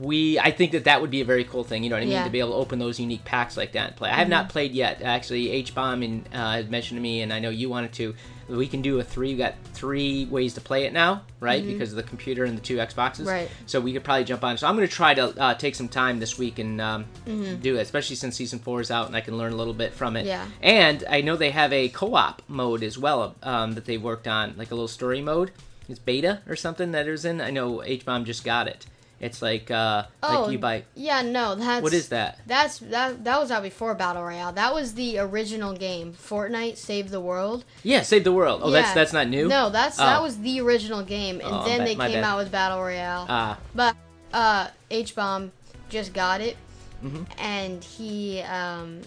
we 0.00 0.38
I 0.38 0.50
think 0.50 0.72
that 0.72 0.84
that 0.84 1.00
would 1.00 1.10
be 1.10 1.20
a 1.20 1.24
very 1.24 1.44
cool 1.44 1.64
thing. 1.64 1.82
You 1.82 1.90
know 1.90 1.96
what 1.96 2.02
I 2.02 2.06
mean? 2.06 2.12
Yeah. 2.12 2.24
To 2.24 2.30
be 2.30 2.38
able 2.38 2.50
to 2.50 2.56
open 2.56 2.78
those 2.78 3.00
unique 3.00 3.24
packs 3.24 3.56
like 3.56 3.72
that 3.72 3.88
and 3.88 3.96
play. 3.96 4.10
I 4.10 4.14
have 4.16 4.28
not 4.28 4.48
played 4.50 4.72
yet. 4.72 5.02
Actually, 5.02 5.50
H 5.50 5.74
bomb 5.74 6.02
and 6.02 6.26
uh, 6.32 6.52
had 6.52 6.70
mentioned 6.70 6.98
to 6.98 7.02
me, 7.02 7.22
and 7.22 7.32
I 7.32 7.40
know 7.40 7.50
you 7.50 7.68
wanted 7.68 7.92
to. 7.94 8.14
We 8.48 8.66
can 8.66 8.82
do 8.82 8.98
a 8.98 9.04
three. 9.04 9.32
We 9.32 9.36
got 9.36 9.54
three 9.74 10.24
ways 10.26 10.54
to 10.54 10.60
play 10.60 10.84
it 10.84 10.92
now, 10.92 11.22
right? 11.38 11.64
Because 11.64 11.90
of 11.90 11.96
the 11.96 12.02
computer 12.02 12.44
and 12.44 12.56
the 12.56 12.62
two 12.62 12.76
Xboxes. 12.76 13.26
Right. 13.26 13.50
So 13.66 13.80
we 13.80 13.92
could 13.92 14.04
probably 14.04 14.24
jump 14.24 14.42
on. 14.42 14.56
So 14.56 14.66
I'm 14.66 14.76
going 14.76 14.88
to 14.88 14.94
try 14.94 15.14
to 15.14 15.40
uh, 15.40 15.54
take 15.54 15.74
some 15.74 15.88
time 15.88 16.18
this 16.18 16.38
week 16.38 16.58
and 16.58 16.80
um, 16.80 17.04
do 17.26 17.76
it, 17.76 17.80
especially 17.80 18.16
since 18.16 18.36
season 18.36 18.58
four 18.58 18.80
is 18.80 18.90
out 18.90 19.06
and 19.06 19.16
I 19.16 19.20
can 19.20 19.36
learn 19.36 19.52
a 19.52 19.56
little 19.56 19.74
bit 19.74 19.92
from 19.92 20.16
it. 20.16 20.26
Yeah. 20.26 20.46
And 20.62 21.04
I 21.08 21.20
know 21.20 21.36
they 21.36 21.50
have 21.50 21.72
a 21.72 21.88
co-op 21.88 22.42
mode 22.48 22.82
as 22.82 22.96
well 22.98 23.36
um, 23.42 23.72
that 23.72 23.84
they 23.84 23.98
worked 23.98 24.26
on, 24.26 24.54
like 24.56 24.70
a 24.70 24.74
little 24.74 24.88
story 24.88 25.20
mode. 25.20 25.50
It's 25.88 25.98
beta 25.98 26.40
or 26.48 26.56
something 26.56 26.92
that 26.92 27.06
is 27.08 27.24
in. 27.24 27.40
I 27.40 27.50
know 27.50 27.82
H 27.82 28.04
bomb 28.04 28.24
just 28.24 28.44
got 28.44 28.68
it. 28.68 28.86
It's 29.20 29.42
like 29.42 29.68
uh, 29.70 30.04
Oh, 30.22 30.42
like 30.42 30.52
you 30.52 30.58
buy. 30.58 30.84
Yeah, 30.94 31.22
no, 31.22 31.56
that's 31.56 31.82
What 31.82 31.92
is 31.92 32.08
that? 32.10 32.38
That's 32.46 32.78
that. 32.78 33.24
That 33.24 33.40
was 33.40 33.50
out 33.50 33.64
before 33.64 33.94
Battle 33.94 34.22
Royale. 34.22 34.52
That 34.52 34.72
was 34.72 34.94
the 34.94 35.18
original 35.18 35.72
game. 35.72 36.12
Fortnite 36.12 36.76
Save 36.76 37.10
the 37.10 37.20
World. 37.20 37.64
Yeah, 37.82 38.02
save 38.02 38.22
the 38.22 38.32
world. 38.32 38.60
Oh, 38.62 38.70
that's 38.70 38.88
Yeah. 38.90 38.94
that's 38.94 39.12
not 39.12 39.28
new. 39.28 39.48
No, 39.48 39.70
that's 39.70 39.96
that 39.96 40.18
Oh. 40.20 40.22
was 40.22 40.38
the 40.38 40.60
original 40.60 41.02
game, 41.02 41.40
and 41.40 41.50
Oh, 41.52 41.64
then 41.64 41.78
ba- 41.80 41.84
they 41.84 41.94
came 41.96 42.20
bad. 42.20 42.24
out 42.24 42.38
with 42.38 42.52
Battle 42.52 42.78
Royale. 42.80 43.26
Ah, 43.28 43.58
But 43.74 43.96
uh, 44.32 44.68
H 44.90 45.14
bomb 45.16 45.50
just 45.88 46.12
got 46.12 46.40
it, 46.40 46.56
Mhm. 47.04 47.26
and 47.38 47.82
he 47.82 48.40
um, 48.42 49.00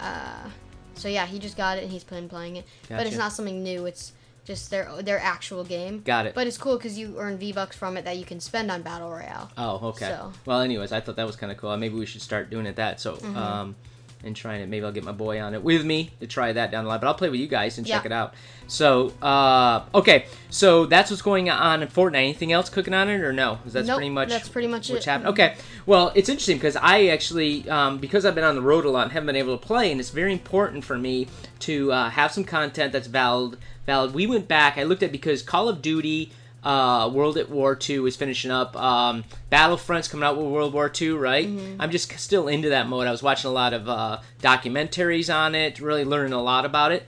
uh, 0.00 0.48
so 0.96 1.08
yeah, 1.08 1.24
he 1.26 1.38
just 1.38 1.56
got 1.56 1.78
it 1.78 1.82
and 1.84 1.90
he's 1.92 2.04
been 2.04 2.28
playing 2.28 2.56
it. 2.56 2.66
But 2.90 3.06
it's 3.06 3.16
not 3.16 3.32
something 3.32 3.62
new. 3.62 3.86
It's 3.86 4.12
just 4.44 4.70
their 4.70 4.90
their 5.02 5.18
actual 5.18 5.64
game. 5.64 6.02
got 6.04 6.26
it. 6.26 6.34
But 6.34 6.46
it's 6.46 6.58
cool 6.58 6.76
because 6.76 6.98
you 6.98 7.16
earn 7.18 7.38
V 7.38 7.52
Bucks 7.52 7.76
from 7.76 7.96
it 7.96 8.04
that 8.04 8.16
you 8.18 8.24
can 8.24 8.40
spend 8.40 8.70
on 8.70 8.82
Battle 8.82 9.10
Royale. 9.10 9.50
Oh, 9.56 9.88
okay. 9.88 10.06
So- 10.08 10.32
Well, 10.44 10.60
anyways, 10.60 10.92
I 10.92 11.00
thought 11.00 11.16
that 11.16 11.26
was 11.26 11.36
kind 11.36 11.50
of 11.50 11.58
cool. 11.58 11.74
Maybe 11.76 11.94
we 11.94 12.06
should 12.06 12.22
start 12.22 12.50
doing 12.50 12.66
it 12.66 12.76
that. 12.76 13.00
So, 13.00 13.14
Mm-hmm. 13.16 13.36
um, 13.36 13.76
and 14.24 14.34
trying 14.34 14.60
it. 14.60 14.68
Maybe 14.68 14.84
I'll 14.84 14.92
get 14.92 15.04
my 15.04 15.12
boy 15.12 15.40
on 15.40 15.54
it 15.54 15.62
with 15.62 15.84
me 15.84 16.10
to 16.20 16.26
try 16.26 16.52
that 16.52 16.70
down 16.70 16.84
the 16.84 16.88
line. 16.90 17.00
But 17.00 17.06
I'll 17.08 17.14
play 17.14 17.28
with 17.28 17.40
you 17.40 17.46
guys 17.46 17.78
and 17.78 17.86
check 17.86 18.06
it 18.06 18.12
out. 18.12 18.34
So, 18.66 19.12
uh, 19.20 19.84
okay. 19.94 20.26
So 20.50 20.86
that's 20.86 21.10
what's 21.10 21.22
going 21.22 21.50
on 21.50 21.82
in 21.82 21.88
Fortnite. 21.88 22.16
Anything 22.16 22.52
else 22.52 22.68
cooking 22.68 22.94
on 22.94 23.08
it, 23.08 23.20
or 23.20 23.32
no? 23.32 23.58
Is 23.66 23.72
that's 23.72 23.86
Nope, 23.86 23.96
pretty 23.96 24.10
much 24.10 24.28
that's 24.30 24.48
pretty 24.48 24.68
much 24.68 24.90
what's 24.90 25.06
it. 25.06 25.10
happening? 25.10 25.32
Okay. 25.32 25.56
Well, 25.86 26.12
it's 26.14 26.28
interesting 26.28 26.56
because 26.56 26.76
I 26.76 27.06
actually, 27.08 27.68
um, 27.68 27.98
because 27.98 28.24
I've 28.24 28.34
been 28.34 28.44
on 28.44 28.54
the 28.54 28.62
road 28.62 28.84
a 28.84 28.90
lot 28.90 29.04
and 29.04 29.12
haven't 29.12 29.26
been 29.26 29.36
able 29.36 29.56
to 29.58 29.66
play, 29.66 29.90
and 29.90 30.00
it's 30.00 30.10
very 30.10 30.32
important 30.32 30.84
for 30.84 30.96
me 30.98 31.28
to 31.60 31.92
uh, 31.92 32.10
have 32.10 32.32
some 32.32 32.44
content 32.44 32.92
that's 32.92 33.06
valid. 33.06 33.58
Valid. 33.86 34.14
We 34.14 34.26
went 34.26 34.48
back. 34.48 34.78
I 34.78 34.82
looked 34.84 35.02
at 35.02 35.12
because 35.12 35.42
Call 35.42 35.68
of 35.68 35.82
Duty 35.82 36.32
uh, 36.64 37.08
World 37.12 37.36
at 37.36 37.50
War 37.50 37.78
II 37.88 38.06
is 38.06 38.16
finishing 38.16 38.50
up. 38.50 38.74
Um, 38.76 39.24
Battlefront's 39.52 40.08
coming 40.08 40.24
out 40.24 40.36
with 40.36 40.46
World 40.46 40.72
War 40.72 40.90
II, 41.00 41.10
right? 41.10 41.46
Mm-hmm. 41.48 41.80
I'm 41.80 41.90
just 41.90 42.10
still 42.18 42.48
into 42.48 42.70
that 42.70 42.88
mode. 42.88 43.06
I 43.06 43.10
was 43.10 43.22
watching 43.22 43.50
a 43.50 43.52
lot 43.52 43.72
of 43.74 43.88
uh, 43.88 44.18
documentaries 44.42 45.34
on 45.34 45.54
it, 45.54 45.80
really 45.80 46.04
learning 46.04 46.32
a 46.32 46.42
lot 46.42 46.64
about 46.64 46.92
it. 46.92 47.06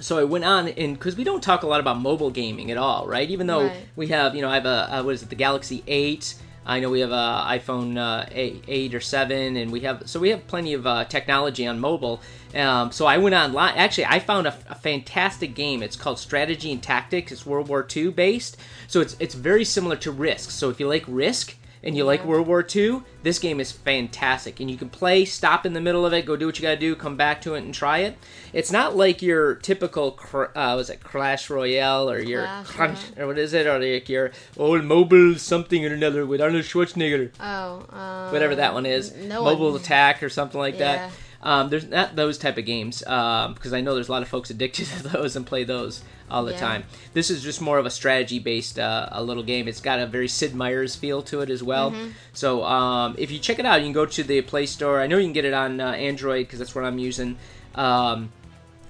So 0.00 0.18
I 0.18 0.24
went 0.24 0.44
on, 0.46 0.68
and 0.68 0.94
because 0.94 1.14
we 1.16 1.24
don't 1.24 1.42
talk 1.42 1.62
a 1.62 1.66
lot 1.66 1.80
about 1.80 2.00
mobile 2.00 2.30
gaming 2.30 2.70
at 2.70 2.78
all, 2.78 3.06
right? 3.06 3.28
Even 3.28 3.46
though 3.46 3.64
Right. 3.66 3.86
we 3.96 4.06
have, 4.08 4.34
you 4.34 4.40
know, 4.40 4.48
I 4.48 4.54
have 4.54 4.64
a, 4.64 4.88
uh 4.94 5.02
what 5.02 5.14
is 5.14 5.22
it, 5.22 5.28
the 5.28 5.34
Galaxy 5.36 5.82
8. 5.86 6.34
I 6.66 6.80
know 6.80 6.90
we 6.90 7.00
have 7.00 7.10
a 7.10 7.44
iPhone 7.48 7.96
uh, 7.96 8.26
8, 8.30 8.64
8 8.68 8.94
or 8.94 9.00
7, 9.00 9.56
and 9.56 9.72
we 9.72 9.80
have 9.80 10.02
so 10.08 10.20
we 10.20 10.28
have 10.30 10.46
plenty 10.46 10.74
of 10.74 10.86
uh, 10.86 11.04
technology 11.04 11.66
on 11.66 11.80
mobile. 11.80 12.20
Um, 12.54 12.92
so 12.92 13.06
I 13.06 13.18
went 13.18 13.34
online. 13.34 13.74
Actually, 13.76 14.06
I 14.06 14.18
found 14.18 14.46
a, 14.46 14.56
a 14.68 14.74
fantastic 14.74 15.54
game. 15.54 15.82
It's 15.82 15.96
called 15.96 16.18
Strategy 16.18 16.70
and 16.70 16.82
Tactics. 16.82 17.32
It's 17.32 17.46
World 17.46 17.68
War 17.68 17.86
II 17.94 18.10
based. 18.10 18.56
So 18.88 19.00
it's 19.00 19.16
it's 19.20 19.34
very 19.34 19.64
similar 19.64 19.96
to 19.96 20.10
Risk. 20.10 20.50
So 20.50 20.68
if 20.68 20.78
you 20.78 20.88
like 20.88 21.04
Risk 21.06 21.56
and 21.82 21.96
you 21.96 22.04
like 22.04 22.24
World 22.24 22.46
War 22.46 22.66
II, 22.74 23.02
this 23.22 23.38
game 23.38 23.58
is 23.60 23.72
fantastic. 23.72 24.60
And 24.60 24.70
you 24.70 24.76
can 24.76 24.88
play, 24.90 25.24
stop 25.24 25.64
in 25.64 25.72
the 25.72 25.80
middle 25.80 26.04
of 26.04 26.12
it, 26.12 26.26
go 26.26 26.36
do 26.36 26.46
what 26.46 26.58
you 26.58 26.62
gotta 26.62 26.76
do, 26.76 26.94
come 26.94 27.16
back 27.16 27.40
to 27.42 27.54
it 27.54 27.64
and 27.64 27.72
try 27.74 27.98
it. 27.98 28.16
It's 28.52 28.70
not 28.72 28.96
like 28.96 29.22
your 29.22 29.54
typical, 29.56 30.12
cr- 30.12 30.56
uh, 30.56 30.76
was 30.76 30.90
it 30.90 31.02
Clash 31.02 31.48
Royale 31.50 32.10
or 32.10 32.18
your 32.20 32.46
Crunch, 32.64 32.98
Royale. 33.10 33.22
or 33.22 33.26
what 33.28 33.38
is 33.38 33.52
it, 33.54 33.66
or 33.66 33.78
like 33.78 34.08
your 34.08 34.30
old 34.56 34.84
mobile 34.84 35.36
something 35.36 35.84
or 35.86 35.92
another 35.94 36.26
with 36.26 36.40
Arnold 36.40 36.64
Schwarzenegger, 36.64 37.30
Oh, 37.40 37.86
um, 37.96 38.32
whatever 38.32 38.56
that 38.56 38.74
one 38.74 38.86
is, 38.86 39.14
No 39.14 39.44
Mobile 39.44 39.72
one. 39.72 39.80
Attack 39.80 40.22
or 40.22 40.28
something 40.28 40.60
like 40.60 40.78
Yeah. 40.78 41.08
that. 41.08 41.10
Um, 41.42 41.70
there's 41.70 41.86
not 41.86 42.16
those 42.16 42.36
type 42.36 42.58
of 42.58 42.66
games 42.66 43.02
um, 43.06 43.54
because 43.54 43.72
I 43.72 43.80
know 43.80 43.94
there's 43.94 44.10
a 44.10 44.12
lot 44.12 44.20
of 44.20 44.28
folks 44.28 44.50
addicted 44.50 44.86
to 44.98 45.02
those 45.08 45.36
and 45.36 45.46
play 45.46 45.64
those 45.64 46.02
all 46.30 46.44
the 46.44 46.52
Yeah. 46.52 46.60
time. 46.60 46.84
This 47.12 47.30
is 47.30 47.42
just 47.42 47.60
more 47.60 47.78
of 47.78 47.86
a 47.86 47.90
strategy 47.90 48.38
based 48.38 48.78
uh, 48.78 49.08
a 49.10 49.22
little 49.22 49.42
game. 49.42 49.68
It's 49.68 49.80
got 49.80 49.98
a 49.98 50.06
very 50.06 50.28
Sid 50.28 50.54
Meier's 50.54 50.94
feel 50.96 51.22
to 51.22 51.40
it 51.40 51.50
as 51.50 51.62
well. 51.62 51.90
Mm-hmm. 51.90 52.10
So 52.32 52.64
um, 52.64 53.14
if 53.18 53.30
you 53.30 53.38
check 53.38 53.58
it 53.58 53.66
out, 53.66 53.80
you 53.80 53.86
can 53.86 53.92
go 53.92 54.06
to 54.06 54.22
the 54.22 54.40
Play 54.42 54.66
Store. 54.66 55.00
I 55.00 55.06
know 55.06 55.18
you 55.18 55.24
can 55.24 55.32
get 55.32 55.44
it 55.44 55.54
on 55.54 55.80
uh, 55.80 55.90
Android 55.92 56.46
because 56.46 56.58
that's 56.58 56.74
what 56.74 56.84
I'm 56.84 56.98
using. 56.98 57.36
Um, 57.74 58.32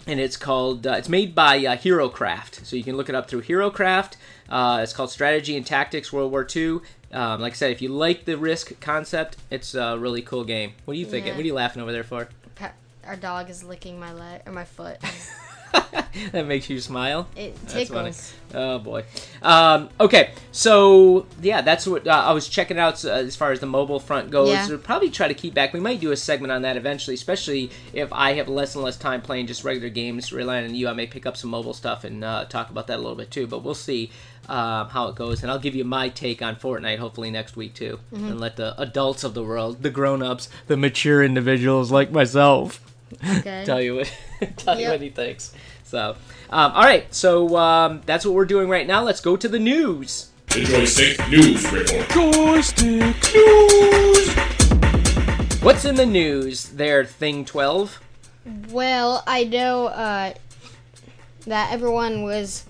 and 0.07 0.19
it's 0.19 0.37
called 0.37 0.87
uh, 0.87 0.93
it's 0.93 1.09
made 1.09 1.35
by 1.35 1.59
uh, 1.59 1.77
HeroCraft, 1.77 2.65
so 2.65 2.75
you 2.77 2.83
can 2.85 2.97
look 2.97 3.09
it 3.09 3.15
up 3.15 3.29
through 3.29 3.43
HeroCraft. 3.43 4.15
Uh, 4.49 4.81
it's 4.83 4.93
called 4.93 5.11
Strategy 5.11 5.57
and 5.57 5.65
Tactics 5.65 6.13
World 6.13 6.33
War 6.33 6.47
II. 6.55 6.81
Um, 7.13 7.41
like 7.41 7.53
I 7.53 7.57
said, 7.57 7.71
if 7.73 7.83
you 7.83 7.89
like 7.91 8.25
the 8.25 8.37
Risk 8.39 8.81
concept, 8.81 9.37
it's 9.51 9.75
a 9.75 9.99
really 9.99 10.23
cool 10.23 10.45
game. 10.45 10.73
What 10.85 10.95
do 10.95 11.01
you 11.01 11.07
think? 11.07 11.27
Yeah. 11.27 11.33
What 11.33 11.41
are 11.43 11.47
you 11.47 11.55
laughing 11.55 11.83
over 11.83 11.93
there 11.93 12.05
for? 12.05 12.29
Our 13.07 13.17
dog 13.17 13.51
is 13.51 13.65
licking 13.65 13.99
my 13.99 14.13
leg 14.13 14.43
or 14.47 14.53
my 14.53 14.65
foot. 14.65 14.99
that 16.33 16.47
makes 16.47 16.69
you 16.69 16.81
smile. 16.81 17.29
It 17.37 17.55
That's 17.67 17.73
funny. 17.89 18.11
tickles. 18.11 18.35
Oh 18.53 18.79
boy. 18.81 19.05
Um, 19.43 19.91
okay, 20.01 20.33
so 20.51 21.27
yeah, 21.41 21.61
that's 21.63 21.87
what 21.87 22.07
uh, 22.09 22.11
I 22.11 22.33
was 22.33 22.49
checking 22.49 22.79
out 22.79 23.05
uh, 23.05 23.11
as 23.11 23.37
far 23.37 23.53
as 23.53 23.61
the 23.61 23.67
mobile 23.67 24.01
front 24.01 24.31
goes. 24.31 24.49
Yeah. 24.49 24.69
We'll 24.69 24.79
probably 24.79 25.11
try 25.11 25.29
to 25.29 25.35
keep 25.35 25.55
back. 25.55 25.73
We 25.73 25.79
might 25.81 26.01
do 26.01 26.11
a 26.11 26.17
segment 26.17 26.51
on 26.53 26.63
that 26.63 26.77
eventually, 26.77 27.15
especially 27.15 27.71
if 27.93 28.13
I 28.13 28.33
have 28.35 28.49
less 28.49 28.75
and 28.75 28.83
less 28.85 28.97
time 28.97 29.23
playing 29.23 29.47
just 29.47 29.63
regular 29.63 29.89
games, 29.89 30.33
relying 30.33 30.65
on 30.69 30.75
you. 30.75 30.89
I 30.89 30.93
may 30.95 31.07
pick 31.07 31.27
up 31.27 31.37
some 31.37 31.51
mobile 31.51 31.75
stuff 31.75 32.03
and 32.05 32.25
uh, 32.25 32.45
talk 32.47 32.71
about 32.71 32.89
that 32.89 32.97
a 32.97 33.03
little 33.03 33.15
bit 33.17 33.31
too. 33.31 33.47
But 33.47 33.63
we'll 33.63 33.75
see 33.75 34.11
um, 34.49 34.89
how 34.89 35.07
it 35.09 35.15
goes, 35.15 35.43
and 35.43 35.51
I'll 35.53 35.61
give 35.61 35.77
you 35.77 35.85
my 35.85 36.09
take 36.09 36.43
on 36.43 36.57
Fortnite 36.57 36.99
hopefully 36.99 37.31
next 37.31 37.57
week 37.57 37.75
too, 37.75 38.01
Mm-hmm. 38.13 38.27
and 38.27 38.41
let 38.41 38.57
the 38.57 38.75
adults 38.81 39.23
of 39.23 39.35
the 39.35 39.45
world, 39.45 39.83
the 39.85 39.91
grown-ups, 39.91 40.49
the 40.67 40.77
mature 40.77 41.23
individuals 41.23 41.93
like 41.93 42.11
myself, 42.11 42.81
Okay. 43.39 43.65
tell 43.65 43.81
you 43.81 43.97
what 43.97 44.13
tell 44.57 44.77
you 44.77 44.83
Yep. 44.83 44.93
what 44.93 45.01
he 45.01 45.11
thinks. 45.11 45.53
So, 45.85 46.17
um, 46.51 46.73
all 46.73 46.83
right, 46.85 47.13
so 47.13 47.57
um, 47.57 48.03
that's 48.07 48.25
what 48.25 48.35
we're 48.35 48.45
doing 48.45 48.69
right 48.69 48.87
now. 48.87 49.03
Let's 49.03 49.21
go 49.21 49.37
to 49.37 49.49
the 49.49 49.59
news. 49.59 50.29
The 50.49 50.63
Joystick 50.65 51.29
News 51.29 51.65
Report. 51.73 52.09
Joystick 52.11 53.35
News. 53.35 54.35
What's 55.63 55.85
in 55.85 55.97
the 55.97 56.07
news 56.07 56.71
there, 56.71 57.05
Thing 57.05 57.45
12? 57.45 58.01
Well, 58.71 59.23
I 59.27 59.45
know 59.45 59.87
uh, 59.89 60.33
that 61.47 61.73
everyone 61.73 62.23
was 62.23 62.65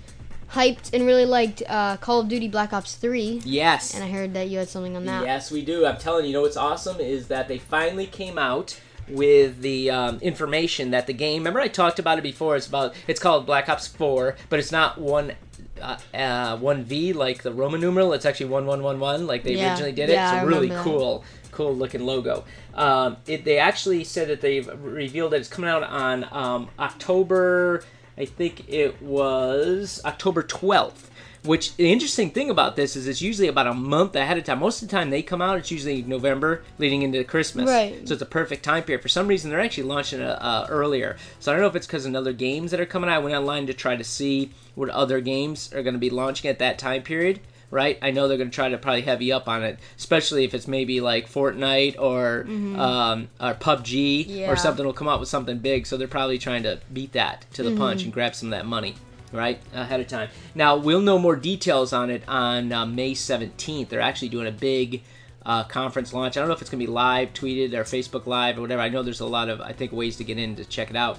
hyped 0.53 0.93
and 0.93 1.07
really 1.07 1.25
liked 1.25 1.63
uh, 1.69 1.97
Call 1.99 2.21
of 2.21 2.29
Duty 2.29 2.49
Black 2.49 2.73
Ops 2.73 2.97
3. 2.97 3.43
Yes. 3.45 3.95
And 3.95 4.03
I 4.03 4.11
heard 4.11 4.35
that 4.35 4.49
you 4.49 4.59
had 4.59 4.69
something 4.69 4.97
on 4.97 5.05
that. 5.07 5.25
Yes, 5.25 5.51
we 5.51 5.63
do. 5.65 5.87
I'm 5.87 5.99
telling 5.99 6.25
you, 6.25 6.31
you 6.31 6.35
know 6.37 6.43
what's 6.43 6.57
awesome 6.57 6.99
is 7.01 7.29
that 7.29 7.47
they 7.49 7.59
finally 7.59 8.07
came 8.07 8.37
out 8.39 8.81
with 9.13 9.61
the 9.63 9.91
um, 9.91 10.19
information 10.21 10.91
that 10.93 11.07
the 11.07 11.13
game. 11.13 11.41
Remember, 11.43 11.61
I 11.61 11.69
talked 11.69 11.99
about 11.99 12.19
it 12.19 12.23
before. 12.23 12.57
It's 12.57 12.67
about. 12.67 12.95
It's 13.07 13.21
called 13.21 13.47
Black 13.47 13.69
Ops 13.69 13.87
Four, 13.87 14.37
but 14.49 14.59
it's 14.59 14.73
not 14.73 14.99
one. 14.99 15.33
Uh, 15.81 15.97
uh, 16.13 16.57
1V 16.59 17.15
like 17.15 17.43
the 17.43 17.51
Roman 17.53 17.81
numeral, 17.81 18.13
it's 18.13 18.27
actually 18.27 18.51
1111 18.51 19.27
like 19.27 19.45
they 19.45 19.55
Yeah. 19.55 19.71
originally 19.71 19.93
did 19.93 20.11
it. 20.11 20.13
Yeah, 20.13 20.31
I 20.33 20.41
so 20.41 20.47
really 20.47 20.69
that. 20.69 20.85
cool, 20.85 21.25
cool 21.53 21.75
looking 21.75 22.05
logo. 22.05 22.45
Um, 22.75 23.17
it, 23.27 23.47
they 23.47 23.57
actually 23.59 24.05
said 24.05 24.29
that 24.29 24.43
they've 24.43 24.69
revealed 24.83 25.33
that 25.33 25.41
it's 25.41 25.49
coming 25.49 25.71
out 25.71 25.83
on 25.83 26.27
um, 26.33 26.69
October, 26.79 27.83
I 28.19 28.27
think 28.27 28.69
it 28.69 29.01
was 29.01 30.03
October 30.05 30.43
12th. 30.43 31.09
Which 31.45 31.77
the 31.77 31.91
interesting 31.91 32.31
thing 32.31 32.51
about 32.51 32.77
this 32.77 32.97
is 32.97 33.09
it's 33.09 33.23
usually 33.23 33.49
about 33.49 33.67
a 33.67 33.73
month 33.73 34.15
ahead 34.15 34.37
of 34.37 34.45
time. 34.45 34.59
Most 34.59 34.83
of 34.83 34.89
the 34.89 34.95
time 34.97 35.09
they 35.09 35.23
come 35.23 35.41
out, 35.41 35.57
it's 35.59 35.71
usually 35.71 36.03
November 36.03 36.63
leading 36.79 37.01
into 37.03 37.25
Christmas. 37.25 37.69
Right. 37.69 38.07
So 38.07 38.13
it's 38.15 38.23
a 38.23 38.27
perfect 38.27 38.63
time 38.63 38.83
period. 38.83 39.01
For 39.01 39.09
some 39.09 39.27
reason, 39.27 39.51
they're 39.51 39.61
actually 39.61 39.85
launching 39.85 40.21
it 40.21 40.27
uh, 40.29 40.67
earlier. 40.69 41.17
So 41.39 41.51
I 41.51 41.55
don't 41.55 41.63
know 41.63 41.69
if 41.69 41.77
it's 41.77 41.87
because 41.87 42.05
of 42.05 42.15
other 42.15 42.35
games 42.35 42.71
that 42.73 42.81
are 42.81 42.87
coming 42.87 43.09
out. 43.09 43.17
I 43.17 43.19
went 43.21 43.35
online 43.35 43.67
to 43.69 43.75
try 43.75 43.97
to 43.97 44.05
see 44.05 44.51
what 44.75 44.91
other 44.91 45.21
games 45.21 45.73
are 45.73 45.83
going 45.83 45.95
to 45.95 45.99
be 46.01 46.11
launching 46.11 46.51
at 46.51 46.59
that 46.59 46.79
time 46.79 47.03
period. 47.03 47.41
Right, 47.73 48.01
I 48.03 48.11
know 48.11 48.27
they're 48.27 48.37
going 48.37 48.51
to 48.51 48.55
try 48.55 48.69
to 48.69 48.77
probably 48.79 49.03
heavy 49.03 49.31
up 49.31 49.49
on 49.49 49.63
it, 49.63 49.79
especially 49.97 50.43
if 50.43 50.55
it's 50.55 50.67
maybe 50.67 51.01
like 51.01 51.31
Fortnite 51.31 51.95
or 52.01 52.45
um, 52.77 53.29
or 53.41 53.55
PUBG 53.55 54.25
Yeah. 54.27 54.51
or 54.51 54.57
something 54.57 54.85
will 54.85 54.93
come 54.93 55.07
out 55.07 55.21
with 55.21 55.29
something 55.29 55.59
big. 55.59 55.87
So 55.87 55.97
they're 55.97 56.09
probably 56.09 56.37
trying 56.37 56.65
to 56.65 56.81
beat 56.93 57.13
that 57.13 57.47
to 57.53 57.63
the 57.63 57.77
punch 57.77 58.03
and 58.03 58.13
grab 58.13 58.35
some 58.35 58.53
of 58.53 58.59
that 58.59 58.67
money 58.67 58.97
right 59.33 59.61
ahead 59.73 60.01
of 60.01 60.09
time. 60.09 60.29
Now 60.55 60.77
we'll 60.77 61.01
know 61.01 61.19
more 61.19 61.37
details 61.37 61.93
on 61.93 62.11
it 62.11 62.23
on 62.29 62.73
uh, 62.73 62.87
May 62.87 63.13
17th. 63.13 63.89
They're 63.89 64.01
actually 64.01 64.29
doing 64.31 64.47
a 64.47 64.53
big 64.53 65.03
uh, 65.47 65.65
conference 65.65 66.13
launch. 66.13 66.37
I 66.37 66.41
don't 66.41 66.49
know 66.49 66.55
if 66.55 66.61
it's 66.61 66.71
gonna 66.71 66.83
be 66.83 66.87
live 66.87 67.33
tweeted 67.33 67.73
or 67.75 67.85
Facebook 67.85 68.27
Live 68.27 68.59
or 68.59 68.63
whatever. 68.63 68.83
I 68.83 68.89
know 68.89 69.03
there's 69.03 69.21
a 69.21 69.27
lot 69.27 69.49
of 69.49 69.61
I 69.61 69.73
think 69.73 69.93
ways 69.93 70.17
to 70.17 70.25
get 70.25 70.39
in 70.39 70.57
to 70.57 70.65
check 70.65 70.91
it 70.91 70.97
out. 70.97 71.19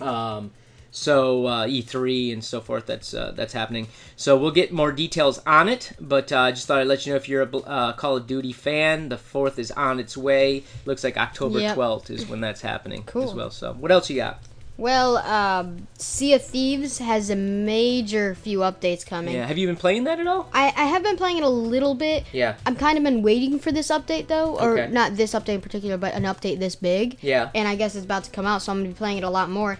Um, 0.00 0.50
so 0.90 1.46
uh, 1.46 1.66
E3 1.66 2.32
and 2.32 2.44
so 2.44 2.60
forth. 2.60 2.86
That's 2.86 3.14
uh, 3.14 3.32
that's 3.36 3.52
happening. 3.52 3.86
So 4.16 4.36
we'll 4.36 4.50
get 4.50 4.72
more 4.72 4.90
details 4.92 5.38
on 5.46 5.68
it. 5.68 5.92
But 6.00 6.32
uh, 6.32 6.38
I 6.40 6.50
just 6.50 6.66
thought 6.66 6.80
I'd 6.80 6.86
let 6.86 7.06
you 7.06 7.12
know 7.12 7.16
if 7.16 7.28
you're 7.28 7.42
a 7.42 7.56
uh, 7.58 7.92
Call 7.92 8.16
of 8.16 8.26
Duty 8.26 8.52
fan, 8.52 9.08
the 9.08 9.18
fourth 9.18 9.58
is 9.58 9.70
on 9.70 10.00
its 10.00 10.16
way. 10.16 10.64
Looks 10.86 11.04
like 11.04 11.16
October 11.16 11.60
Yep. 11.60 11.76
12th 11.76 12.10
is 12.10 12.26
when 12.26 12.40
that's 12.40 12.60
happening 12.60 13.04
as 13.14 13.34
well. 13.34 13.50
So 13.50 13.72
what 13.74 13.92
else 13.92 14.10
you 14.10 14.16
got? 14.16 14.42
Well, 14.80 15.18
um, 15.18 15.86
Sea 15.98 16.32
of 16.32 16.42
Thieves 16.42 16.96
has 17.00 17.28
a 17.28 17.36
major 17.36 18.34
few 18.34 18.60
updates 18.60 19.04
coming. 19.04 19.34
Yeah, 19.34 19.44
have 19.44 19.58
you 19.58 19.66
been 19.66 19.76
playing 19.76 20.04
that 20.04 20.18
at 20.18 20.26
all? 20.26 20.48
I, 20.54 20.68
I 20.74 20.84
have 20.84 21.02
been 21.02 21.18
playing 21.18 21.36
it 21.36 21.42
a 21.42 21.48
little 21.50 21.94
bit. 21.94 22.24
Yeah. 22.32 22.56
I'm 22.64 22.76
kind 22.76 22.96
of 22.96 23.04
been 23.04 23.20
waiting 23.20 23.58
for 23.58 23.72
this 23.72 23.88
update 23.88 24.28
though, 24.28 24.56
or 24.58 24.78
Okay. 24.78 24.90
not 24.90 25.16
this 25.16 25.34
update 25.34 25.56
in 25.56 25.60
particular, 25.60 25.98
but 25.98 26.14
an 26.14 26.22
update 26.22 26.60
this 26.60 26.76
big. 26.76 27.18
Yeah. 27.20 27.50
And 27.54 27.68
I 27.68 27.74
guess 27.76 27.94
it's 27.94 28.06
about 28.06 28.24
to 28.24 28.30
come 28.30 28.46
out, 28.46 28.62
so 28.62 28.72
I'm 28.72 28.78
gonna 28.78 28.88
be 28.88 28.94
playing 28.94 29.18
it 29.18 29.24
a 29.24 29.28
lot 29.28 29.50
more. 29.50 29.78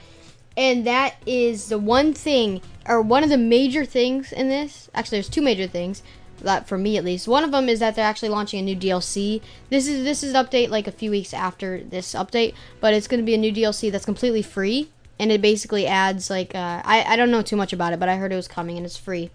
And 0.55 0.87
that 0.87 1.15
is 1.25 1.71
the 1.71 1.79
one 1.79 2.13
thing, 2.13 2.61
or 2.87 3.01
one 3.01 3.25
of 3.25 3.31
the 3.31 3.39
major 3.39 3.87
things 3.87 4.33
in 4.33 4.51
this. 4.51 4.91
Actually, 4.93 5.17
there's 5.17 5.31
two 5.31 5.41
major 5.41 5.67
things 5.67 6.03
that 6.41 6.69
for 6.69 6.79
me 6.79 6.97
at 6.97 7.05
least. 7.05 7.29
One 7.29 7.45
of 7.45 7.53
them 7.53 7.69
is 7.69 7.81
that 7.81 7.95
they're 7.95 8.05
actually 8.05 8.31
launching 8.31 8.61
a 8.61 8.63
new 8.63 8.77
DLC. 8.77 9.41
This 9.69 9.87
is 9.87 10.05
this 10.05 10.23
is 10.23 10.35
an 10.35 10.45
update 10.45 10.69
like 10.69 10.87
a 10.87 10.93
few 10.93 11.11
weeks 11.11 11.33
after 11.35 11.83
this 11.83 12.15
update, 12.15 12.55
but 12.81 12.95
it's 12.95 13.09
gonna 13.09 13.23
be 13.23 13.35
a 13.35 13.39
new 13.39 13.53
DLC 13.53 13.91
that's 13.91 14.05
completely 14.05 14.43
free, 14.43 14.91
and 15.19 15.31
it 15.31 15.41
basically 15.41 15.87
adds 15.87 16.31
like 16.31 16.55
uh, 16.55 16.83
I 16.85 17.05
I 17.07 17.17
don't 17.17 17.31
know 17.31 17.43
too 17.43 17.57
much 17.57 17.73
about 17.73 17.93
it, 17.93 18.01
but 18.01 18.09
I 18.09 18.17
heard 18.17 18.33
it 18.33 18.37
was 18.37 18.49
coming 18.49 18.77
and 18.77 18.87
it's 18.87 18.97
free. 18.97 19.31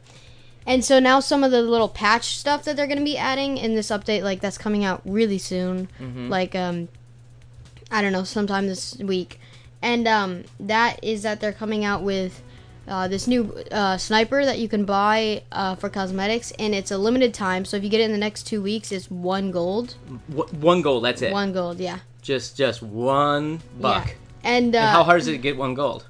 And 0.67 0.83
so 0.83 0.99
now 0.99 1.19
some 1.19 1.43
of 1.43 1.51
the 1.51 1.61
little 1.61 1.87
patch 1.89 2.37
stuff 2.37 2.63
that 2.63 2.75
they're 2.75 2.87
going 2.87 2.97
to 2.97 3.03
be 3.03 3.17
adding 3.17 3.57
in 3.57 3.75
this 3.75 3.89
update, 3.89 4.23
like 4.23 4.41
that's 4.41 4.57
coming 4.57 4.83
out 4.83 4.99
really 5.05 5.37
soon, 5.37 5.87
like 6.29 6.55
um, 6.55 6.87
I 7.91 8.01
don't 8.01 8.11
know, 8.11 8.23
sometime 8.23 8.65
this 8.65 8.97
week, 8.97 9.39
and 9.83 10.07
um, 10.07 10.43
that 10.59 11.03
is 11.03 11.21
that 11.21 11.39
they're 11.39 11.53
coming 11.53 11.85
out 11.85 12.01
with 12.01 12.41
uh, 12.87 13.07
this 13.07 13.27
new 13.27 13.51
uh, 13.71 13.97
sniper 13.97 14.45
that 14.45 14.59
you 14.59 14.67
can 14.69 14.85
buy 14.85 15.43
uh, 15.51 15.75
for 15.75 15.89
cosmetics, 15.89 16.51
and 16.59 16.73
it's 16.75 16.91
a 16.91 16.97
limited 16.97 17.33
time. 17.33 17.65
So 17.65 17.77
if 17.77 17.83
you 17.83 17.89
get 17.89 17.99
it 18.01 18.05
in 18.05 18.11
the 18.11 18.17
next 18.17 18.43
two 18.43 18.61
weeks, 18.61 18.91
it's 18.91 19.09
one 19.09 19.51
gold, 19.51 19.95
Wh- 20.35 20.53
one 20.61 20.81
gold. 20.81 21.03
That's 21.03 21.21
it. 21.21 21.31
one 21.31 21.51
gold, 21.53 21.79
yeah, 21.79 21.99
Just 22.21 22.55
just 22.57 22.81
one 22.83 23.61
buck. 23.79 24.07
yeah, 24.07 24.13
and, 24.43 24.75
uh, 24.75 24.79
And 24.79 24.89
how 24.89 25.03
hard 25.03 25.21
is 25.21 25.27
it 25.27 25.31
to 25.33 25.37
get 25.37 25.57
one 25.57 25.73
gold? 25.73 26.05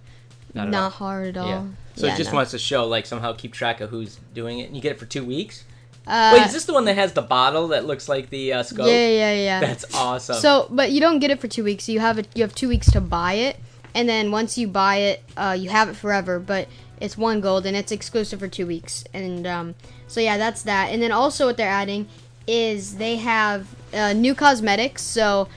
Not 0.53 0.69
Not, 0.69 0.91
hard 0.93 1.35
at 1.35 1.37
all. 1.37 1.47
Yeah. 1.49 1.63
So 1.95 2.07
Yeah, 2.07 2.13
it 2.13 2.17
just 2.17 2.31
no. 2.31 2.37
wants 2.37 2.51
to 2.51 2.59
show 2.59 2.85
like 2.87 3.05
somehow 3.05 3.33
keep 3.33 3.53
track 3.53 3.79
of 3.81 3.89
who's 3.89 4.17
doing 4.33 4.59
it, 4.59 4.67
and 4.67 4.75
you 4.75 4.81
get 4.81 4.91
it 4.93 4.99
for 4.99 5.05
two 5.05 5.23
weeks. 5.23 5.63
Uh, 6.07 6.31
Wait, 6.33 6.45
is 6.45 6.53
this 6.53 6.65
the 6.65 6.73
one 6.73 6.85
that 6.85 6.93
has 6.95 7.13
the 7.13 7.21
bottle 7.21 7.69
that 7.69 7.85
looks 7.85 8.07
like 8.07 8.29
the 8.29 8.53
uh, 8.53 8.61
scope? 8.63 8.85
yeah, 8.87 9.07
yeah, 9.09 9.33
yeah. 9.33 9.59
That's 9.59 9.85
awesome. 9.95 10.35
So, 10.35 10.67
but 10.69 10.91
you 10.91 10.99
don't 11.01 11.17
get 11.19 11.31
it 11.31 11.39
for 11.41 11.47
two 11.47 11.63
weeks. 11.63 11.89
You 11.89 11.99
have 11.99 12.19
it. 12.19 12.27
You 12.35 12.43
have 12.43 12.53
two 12.53 12.67
weeks 12.69 12.91
to 12.91 13.01
buy 13.01 13.33
it, 13.33 13.57
and 13.95 14.07
then 14.07 14.29
once 14.29 14.57
you 14.57 14.67
buy 14.67 14.97
it, 14.97 15.23
uh, 15.37 15.55
you 15.57 15.69
have 15.69 15.89
it 15.89 15.95
forever. 15.95 16.39
But 16.39 16.67
it's 17.01 17.17
one 17.17 17.41
gold, 17.41 17.65
and 17.65 17.75
it's 17.75 17.91
exclusive 17.91 18.39
for 18.39 18.47
two 18.47 18.67
weeks. 18.67 19.05
And 19.13 19.47
um, 19.47 19.75
so 20.07 20.19
yeah, 20.19 20.37
that's 20.37 20.63
that. 20.63 20.91
And 20.91 21.01
then 21.01 21.11
also 21.11 21.47
what 21.47 21.57
they're 21.57 21.67
adding 21.67 22.07
is 22.45 22.97
they 22.97 23.15
have 23.15 23.67
uh, 23.93 24.13
new 24.13 24.35
cosmetics. 24.35 25.01
So 25.01 25.47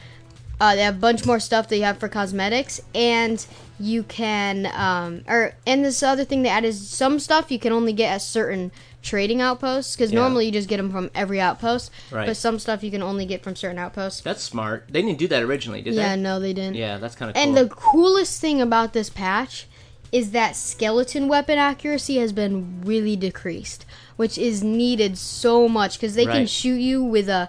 uh, 0.60 0.74
they 0.74 0.82
have 0.82 0.96
a 0.96 0.98
bunch 0.98 1.24
more 1.24 1.38
stuff 1.40 1.68
that 1.68 1.76
you 1.76 1.84
have 1.84 1.98
for 1.98 2.08
cosmetics, 2.08 2.80
and 2.94 3.44
you 3.80 4.02
can 4.02 4.66
um, 4.74 5.22
or 5.28 5.54
and 5.66 5.84
this 5.84 6.02
other 6.02 6.24
thing 6.24 6.42
they 6.42 6.48
added 6.48 6.68
is 6.68 6.88
some 6.88 7.18
stuff 7.20 7.50
you 7.50 7.58
can 7.58 7.72
only 7.72 7.92
get 7.92 8.12
at 8.12 8.22
certain 8.22 8.72
trading 9.00 9.40
outposts 9.40 9.94
because 9.94 10.10
Yeah. 10.12 10.18
normally 10.18 10.46
you 10.46 10.52
just 10.52 10.68
get 10.68 10.78
them 10.78 10.90
from 10.90 11.10
every 11.14 11.40
outpost, 11.40 11.90
Right. 12.10 12.26
but 12.26 12.36
some 12.36 12.58
stuff 12.58 12.82
you 12.82 12.90
can 12.90 13.02
only 13.02 13.24
get 13.24 13.42
from 13.44 13.54
certain 13.54 13.78
outposts. 13.78 14.20
that's 14.22 14.42
smart. 14.42 14.86
They 14.90 15.00
didn't 15.02 15.18
do 15.18 15.28
that 15.28 15.42
originally, 15.44 15.80
did 15.82 15.94
Yeah, 15.94 16.02
they? 16.02 16.08
Yeah, 16.08 16.16
no, 16.16 16.40
they 16.40 16.52
didn't. 16.52 16.74
Yeah, 16.74 16.98
that's 16.98 17.14
kind 17.14 17.30
of 17.30 17.34
cool. 17.36 17.42
And 17.44 17.56
the 17.56 17.68
coolest 17.72 18.40
thing 18.40 18.60
about 18.60 18.92
this 18.94 19.08
patch 19.08 19.66
is 20.10 20.32
that 20.32 20.56
skeleton 20.56 21.28
weapon 21.28 21.58
accuracy 21.58 22.16
has 22.16 22.32
been 22.32 22.80
really 22.84 23.14
decreased, 23.14 23.86
which 24.16 24.36
is 24.36 24.64
needed 24.64 25.16
so 25.16 25.68
much 25.68 25.98
because 25.98 26.14
they 26.16 26.26
can 26.26 26.46
shoot 26.46 26.78
you 26.80 27.02
with 27.04 27.28
a 27.28 27.48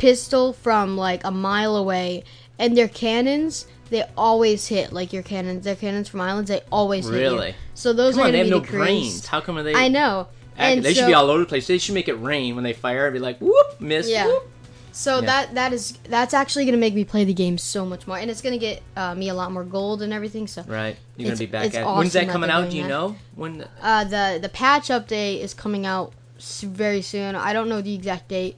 pistol 0.00 0.52
from 0.52 0.96
like 0.96 1.22
a 1.24 1.30
mile 1.30 1.76
away, 1.76 2.24
and 2.58 2.76
their 2.76 2.88
cannons 2.88 3.66
they 3.90 4.04
always 4.16 4.68
hit 4.68 4.92
like 4.92 5.12
your 5.12 5.22
cannons. 5.22 5.64
Their 5.64 5.74
cannons 5.76 6.08
from 6.08 6.20
islands 6.20 6.48
they 6.48 6.60
always 6.70 7.06
hit 7.08 7.14
Really? 7.16 7.48
you. 7.48 7.54
So 7.74 7.92
those 7.92 8.14
Come 8.14 8.22
are 8.22 8.26
on, 8.26 8.32
they 8.32 8.38
going 8.48 8.52
have 8.52 8.62
to 8.62 8.66
no 8.66 8.72
be 8.72 8.78
brains. 8.84 9.02
decreased. 9.06 9.26
How 9.28 9.40
come 9.40 9.58
are 9.58 9.62
they? 9.64 9.74
I 9.74 9.88
know. 9.88 10.28
And 10.56 10.82
they 10.84 10.92
should 10.94 11.02
so- 11.02 11.06
be 11.08 11.14
all 11.14 11.30
over 11.30 11.40
the 11.40 11.46
place. 11.46 11.66
They 11.66 11.78
should 11.78 11.94
make 11.94 12.08
it 12.08 12.14
rain 12.14 12.54
when 12.54 12.64
they 12.64 12.72
fire. 12.72 13.06
It'd 13.06 13.14
be 13.14 13.18
like 13.18 13.38
whoop, 13.40 13.80
miss. 13.80 14.08
Yeah. 14.08 14.26
Whoop. 14.26 14.48
So 14.92 15.20
Yeah. 15.20 15.26
that 15.26 15.54
that 15.54 15.72
is 15.72 15.94
that's 16.08 16.34
actually 16.34 16.64
gonna 16.66 16.76
make 16.76 16.94
me 16.94 17.04
play 17.04 17.24
the 17.24 17.32
game 17.34 17.58
so 17.58 17.84
much 17.86 18.06
more, 18.06 18.18
and 18.18 18.30
it's 18.30 18.40
gonna 18.42 18.58
get 18.58 18.82
uh, 18.96 19.14
me 19.14 19.28
a 19.28 19.34
lot 19.34 19.50
more 19.52 19.64
gold 19.64 20.02
and 20.02 20.12
everything. 20.12 20.46
So 20.46 20.62
Right. 20.66 20.96
You're 21.16 21.26
gonna 21.26 21.32
It's- 21.34 21.38
be 21.38 21.46
back 21.46 21.66
it's 21.66 21.76
at. 21.76 21.82
it. 21.82 21.96
When's 21.96 22.12
that 22.12 22.26
that 22.26 22.32
coming 22.32 22.48
they're 22.48 22.56
out? 22.56 22.60
doing 22.62 22.70
Do 22.70 22.76
you 22.76 22.82
that. 22.84 22.88
know 22.88 23.16
when? 23.36 23.64
uh, 23.82 24.04
the 24.04 24.38
the 24.40 24.48
patch 24.48 24.88
update 24.88 25.40
is 25.40 25.52
coming 25.54 25.84
out 25.86 26.12
s- 26.38 26.60
very 26.62 27.02
soon. 27.02 27.34
I 27.34 27.52
don't 27.52 27.68
know 27.68 27.80
the 27.80 27.94
exact 27.94 28.28
date, 28.28 28.56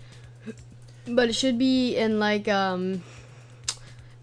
but 1.06 1.28
it 1.28 1.35
should 1.35 1.59
be 1.59 1.97
in 1.97 2.18
like 2.18 2.49
um 2.49 3.02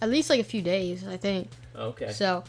at 0.02 0.10
least 0.10 0.30
like 0.30 0.40
a 0.40 0.46
few 0.46 0.62
days, 0.62 1.06
I 1.08 1.18
think. 1.18 1.50
Okay. 1.76 2.12
So 2.12 2.44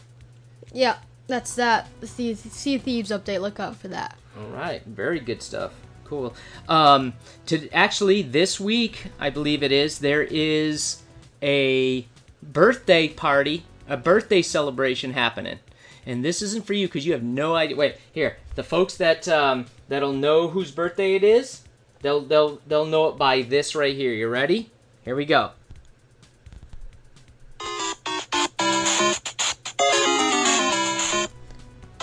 yeah, 0.73 0.97
that's 1.27 1.55
that. 1.55 1.87
The 1.99 2.07
Sea 2.07 2.35
sea 2.35 2.77
Thieves 2.77 3.11
update. 3.11 3.41
Look 3.41 3.59
out 3.59 3.75
for 3.75 3.87
that. 3.89 4.17
All 4.37 4.47
right, 4.47 4.83
very 4.85 5.19
good 5.19 5.41
stuff. 5.41 5.73
Cool. 6.05 6.35
Um, 6.67 7.13
to 7.45 7.69
actually 7.71 8.21
this 8.21 8.59
week, 8.59 9.05
I 9.19 9.29
believe 9.29 9.63
it 9.63 9.71
is. 9.71 9.99
There 9.99 10.23
is 10.23 11.01
a 11.41 12.05
birthday 12.43 13.07
party, 13.07 13.65
a 13.87 13.97
birthday 13.97 14.41
celebration 14.41 15.13
happening, 15.13 15.59
and 16.05 16.23
this 16.23 16.41
isn't 16.41 16.65
for 16.65 16.73
you 16.73 16.87
because 16.87 17.05
you 17.05 17.13
have 17.13 17.23
no 17.23 17.55
idea. 17.55 17.77
Wait, 17.77 17.95
here, 18.11 18.37
the 18.55 18.63
folks 18.63 18.97
that 18.97 19.27
um, 19.27 19.67
that'll 19.87 20.13
know 20.13 20.49
whose 20.49 20.71
birthday 20.71 21.15
it 21.15 21.23
is, 21.23 21.60
they'll 22.01 22.21
they'll 22.21 22.61
they'll 22.67 22.85
know 22.85 23.07
it 23.09 23.17
by 23.17 23.41
this 23.41 23.75
right 23.75 23.95
here. 23.95 24.13
You 24.13 24.27
ready? 24.27 24.69
Here 25.03 25.15
we 25.15 25.25
go. 25.25 25.51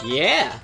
Yeah. 0.04 0.58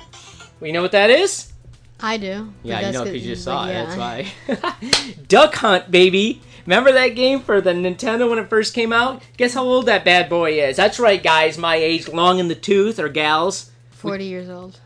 We 0.61 0.73
know 0.73 0.83
what 0.83 0.93
that 0.93 1.11
is? 1.11 1.53
I 2.01 2.17
do. 2.17 2.53
Yeah, 2.63 2.87
you 2.87 2.93
know 2.93 3.05
because 3.05 3.27
you 3.27 3.35
saw 3.35 3.67
yeah. 3.67 3.83
it. 3.83 3.97
That's 3.97 3.97
why. 3.97 5.15
Duck 5.29 5.55
Hunt, 5.57 5.91
baby. 5.91 6.41
Remember 6.67 6.93
that 6.93 7.09
game 7.09 7.41
for 7.41 7.61
the 7.61 7.73
Nintendo 7.73 8.29
when 8.29 8.39
it 8.39 8.49
first 8.49 8.75
came 8.75 8.93
out? 8.93 9.23
Guess 9.37 9.55
how 9.55 9.65
old 9.65 9.87
that 9.87 10.05
bad 10.05 10.31
boy 10.31 10.61
is? 10.61 10.77
That's 10.77 10.99
right, 10.99 11.23
guys, 11.23 11.59
my 11.59 11.77
age, 11.77 12.09
long 12.09 12.39
in 12.39 12.49
the 12.49 12.55
tooth, 12.55 12.99
or 12.99 13.09
gals. 13.09 13.71
Forty 13.91 14.25
years 14.25 14.49
old. 14.49 14.81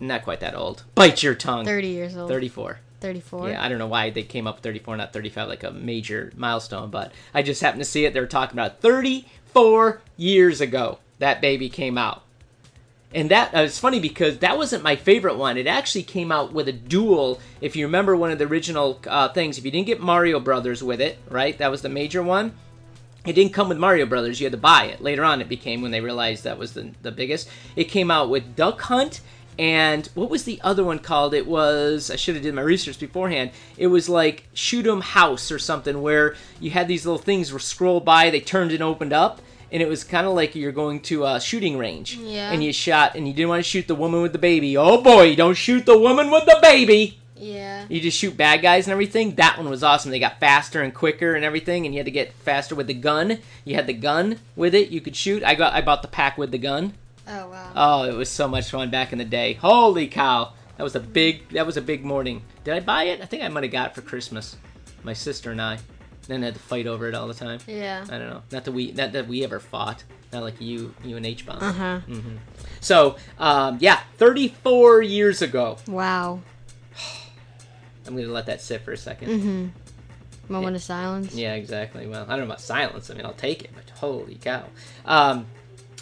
Not 0.00 0.24
quite 0.24 0.40
that 0.40 0.54
old. 0.54 0.84
Bite 0.94 1.22
your 1.22 1.34
tongue. 1.34 1.64
Thirty 1.64 1.88
years 1.88 2.16
old. 2.16 2.28
34. 2.28 2.80
34. 3.00 3.50
Yeah, 3.50 3.64
I 3.64 3.68
don't 3.68 3.78
know 3.78 3.86
why 3.86 4.10
they 4.10 4.22
came 4.22 4.46
up 4.46 4.56
with 4.56 4.64
34, 4.64 4.96
not 4.96 5.12
35, 5.12 5.48
like 5.48 5.64
a 5.64 5.70
major 5.70 6.32
milestone, 6.36 6.90
but 6.90 7.12
I 7.34 7.42
just 7.42 7.60
happened 7.60 7.82
to 7.82 7.88
see 7.88 8.04
it. 8.04 8.14
They 8.14 8.20
were 8.20 8.26
talking 8.26 8.58
about 8.58 8.80
34 8.80 10.00
years 10.16 10.60
ago 10.60 10.98
that 11.20 11.40
baby 11.40 11.68
came 11.68 11.96
out. 11.96 12.22
And 13.12 13.30
that 13.30 13.54
uh, 13.54 13.60
it's 13.60 13.78
funny 13.78 14.00
because 14.00 14.38
that 14.38 14.56
wasn't 14.56 14.82
my 14.82 14.96
favorite 14.96 15.36
one. 15.36 15.56
It 15.56 15.66
actually 15.66 16.04
came 16.04 16.30
out 16.30 16.52
with 16.52 16.68
a 16.68 16.72
duel. 16.72 17.40
If 17.60 17.76
you 17.76 17.86
remember 17.86 18.16
one 18.16 18.30
of 18.30 18.38
the 18.38 18.46
original 18.46 19.00
uh, 19.06 19.28
things, 19.28 19.58
if 19.58 19.64
you 19.64 19.70
didn't 19.70 19.86
get 19.86 20.00
Mario 20.00 20.40
Brothers 20.40 20.82
with 20.82 21.00
it, 21.00 21.18
right? 21.28 21.56
That 21.58 21.70
was 21.70 21.82
the 21.82 21.88
major 21.88 22.22
one. 22.22 22.54
It 23.26 23.34
didn't 23.34 23.52
come 23.52 23.68
with 23.68 23.78
Mario 23.78 24.06
Brothers. 24.06 24.40
You 24.40 24.46
had 24.46 24.52
to 24.52 24.58
buy 24.58 24.84
it. 24.84 25.02
Later 25.02 25.24
on, 25.24 25.40
it 25.40 25.48
became 25.48 25.82
when 25.82 25.90
they 25.90 26.00
realized 26.00 26.44
that 26.44 26.58
was 26.58 26.72
the 26.72 26.92
the 27.02 27.10
biggest. 27.12 27.48
It 27.76 27.84
came 27.84 28.10
out 28.10 28.30
with 28.30 28.56
Duck 28.56 28.80
Hunt 28.82 29.20
and 29.60 30.08
what 30.14 30.30
was 30.30 30.44
the 30.44 30.58
other 30.62 30.82
one 30.82 30.98
called? 30.98 31.34
It 31.34 31.46
was 31.46 32.10
I 32.10 32.16
should 32.16 32.34
have 32.34 32.42
did 32.42 32.54
my 32.54 32.62
research 32.62 32.98
beforehand. 32.98 33.50
It 33.76 33.88
was 33.88 34.08
like 34.08 34.44
Shoot 34.54 34.86
'em 34.86 35.02
House 35.02 35.52
or 35.52 35.58
something 35.58 36.00
where 36.00 36.34
you 36.58 36.70
had 36.70 36.88
these 36.88 37.04
little 37.04 37.18
things 37.18 37.52
where 37.52 37.60
scroll 37.60 38.00
by, 38.00 38.30
they 38.30 38.40
turned 38.40 38.72
and 38.72 38.82
opened 38.82 39.12
up, 39.12 39.42
and 39.70 39.82
it 39.82 39.88
was 39.88 40.02
kind 40.02 40.26
of 40.26 40.32
like 40.32 40.54
you're 40.54 40.72
going 40.72 41.00
to 41.00 41.26
a 41.26 41.38
shooting 41.38 41.76
range. 41.76 42.14
Yeah. 42.16 42.50
And 42.50 42.64
you 42.64 42.72
shot, 42.72 43.14
and 43.14 43.28
you 43.28 43.34
didn't 43.34 43.50
want 43.50 43.62
to 43.62 43.68
shoot 43.68 43.86
the 43.86 43.94
woman 43.94 44.22
with 44.22 44.32
the 44.32 44.38
baby. 44.38 44.78
Oh 44.78 45.02
boy, 45.02 45.36
don't 45.36 45.58
shoot 45.58 45.84
the 45.84 45.98
woman 45.98 46.30
with 46.30 46.46
the 46.46 46.58
baby. 46.62 47.20
Yeah. 47.36 47.84
You 47.90 48.00
just 48.00 48.18
shoot 48.18 48.38
bad 48.38 48.62
guys 48.62 48.86
and 48.86 48.92
everything. 48.92 49.34
That 49.34 49.58
one 49.58 49.68
was 49.68 49.82
awesome. 49.82 50.10
They 50.10 50.20
got 50.20 50.40
faster 50.40 50.80
and 50.80 50.94
quicker 50.94 51.34
and 51.34 51.44
everything, 51.44 51.84
and 51.84 51.94
you 51.94 51.98
had 51.98 52.06
to 52.06 52.10
get 52.10 52.32
faster 52.32 52.74
with 52.74 52.86
the 52.86 52.94
gun. 52.94 53.38
You 53.66 53.74
had 53.74 53.86
the 53.86 53.92
gun 53.92 54.38
with 54.56 54.74
it. 54.74 54.88
You 54.88 55.02
could 55.02 55.16
shoot. 55.16 55.42
I 55.44 55.54
got 55.54 55.74
I 55.74 55.82
bought 55.82 56.00
the 56.00 56.08
pack 56.08 56.38
with 56.38 56.50
the 56.50 56.58
gun. 56.58 56.94
Oh 57.30 57.48
wow. 57.48 57.72
Oh, 57.76 58.02
it 58.04 58.14
was 58.14 58.28
so 58.28 58.48
much 58.48 58.70
fun 58.70 58.90
back 58.90 59.12
in 59.12 59.18
the 59.18 59.24
day. 59.24 59.54
Holy 59.54 60.08
cow. 60.08 60.52
That 60.76 60.82
was 60.84 60.94
a 60.96 61.00
big 61.00 61.48
that 61.50 61.64
was 61.66 61.76
a 61.76 61.82
big 61.82 62.04
morning. 62.04 62.42
Did 62.64 62.74
I 62.74 62.80
buy 62.80 63.04
it? 63.04 63.20
I 63.20 63.26
think 63.26 63.42
I 63.42 63.48
might 63.48 63.62
have 63.64 63.72
got 63.72 63.90
it 63.90 63.94
for 63.94 64.00
Christmas. 64.02 64.56
My 65.02 65.12
sister 65.12 65.50
and 65.50 65.60
I. 65.62 65.78
Then 66.26 66.42
had 66.42 66.54
to 66.54 66.60
fight 66.60 66.86
over 66.86 67.08
it 67.08 67.14
all 67.14 67.26
the 67.26 67.34
time. 67.34 67.58
yeah. 67.66 68.04
I 68.08 68.18
don't 68.18 68.30
know. 68.30 68.42
Not 68.52 68.64
that 68.64 68.72
we 68.72 68.92
not 68.92 69.12
that 69.12 69.26
we 69.26 69.42
ever 69.44 69.58
fought. 69.60 70.04
Not 70.32 70.42
like 70.42 70.60
you 70.60 70.94
you 71.04 71.16
and 71.16 71.26
H 71.26 71.44
bomb. 71.46 71.58
Uh 71.62 71.72
huh. 71.72 72.00
So, 72.80 73.16
um, 73.38 73.78
yeah, 73.80 74.00
34 74.18 75.02
years 75.02 75.42
ago. 75.42 75.76
Wow. 75.88 76.40
I'm 78.06 78.14
going 78.14 78.26
to 78.26 78.32
let 78.32 78.46
that 78.46 78.60
sit 78.60 78.82
for 78.82 78.92
a 78.92 78.96
2nd 78.96 79.26
Mm-hmm. 79.26 79.66
Moment 80.52 80.74
of 80.76 80.82
silence. 80.82 81.34
Yeah, 81.34 81.54
exactly. 81.54 82.06
Well, 82.06 82.24
I 82.24 82.30
don't 82.30 82.38
know 82.40 82.44
about 82.46 82.60
silence. 82.60 83.08
I 83.10 83.14
mean, 83.14 83.24
I'll 83.24 83.32
take 83.34 83.62
it, 83.62 83.70
but 83.74 83.88
holy 83.90 84.34
cow. 84.36 84.64
Um, 85.04 85.46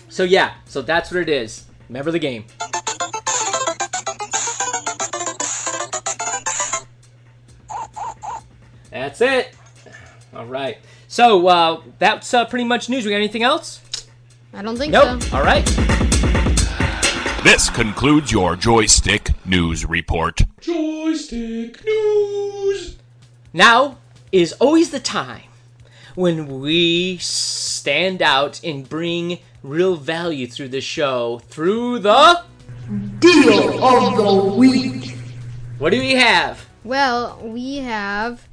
so 0.08 0.24
yeah, 0.24 0.54
so 0.64 0.82
that's 0.82 1.10
what 1.10 1.20
it 1.22 1.28
is. 1.28 1.64
Remember 1.88 2.10
the 2.10 2.18
game. 2.18 2.44
That's 8.90 9.20
it. 9.20 9.54
All 10.34 10.46
right. 10.46 10.78
So 11.08 11.46
uh, 11.46 11.82
that's 11.98 12.32
uh, 12.34 12.44
pretty 12.46 12.64
much 12.64 12.88
news. 12.88 13.04
We 13.04 13.10
got 13.10 13.16
anything 13.16 13.42
else? 13.42 13.80
I 14.52 14.62
don't 14.62 14.76
think 14.76 14.92
Nope. 14.92 15.22
so. 15.22 15.36
All 15.36 15.42
right. 15.42 15.64
This 17.44 17.70
concludes 17.70 18.32
your 18.32 18.56
joystick 18.56 19.30
news 19.46 19.86
report. 19.86 20.40
Joystick 20.60 21.84
news. 21.84 22.96
Now 23.52 23.98
is 24.32 24.52
always 24.54 24.90
the 24.90 25.00
time 25.00 25.42
when 26.14 26.60
we 26.60 27.16
stand 27.18 28.20
out 28.20 28.60
and 28.64 28.88
bring 28.88 29.38
real 29.62 29.96
value 29.96 30.46
through 30.46 30.68
the 30.68 30.80
show 30.80 31.40
through 31.48 31.98
the 32.00 32.42
Deal 33.18 33.84
of 33.84 34.16
the 34.16 34.54
week. 34.56 35.14
what 35.78 35.90
do 35.90 35.98
we 35.98 36.12
have? 36.12 36.66
Well, 36.84 37.38
we 37.42 37.76
have 37.78 38.48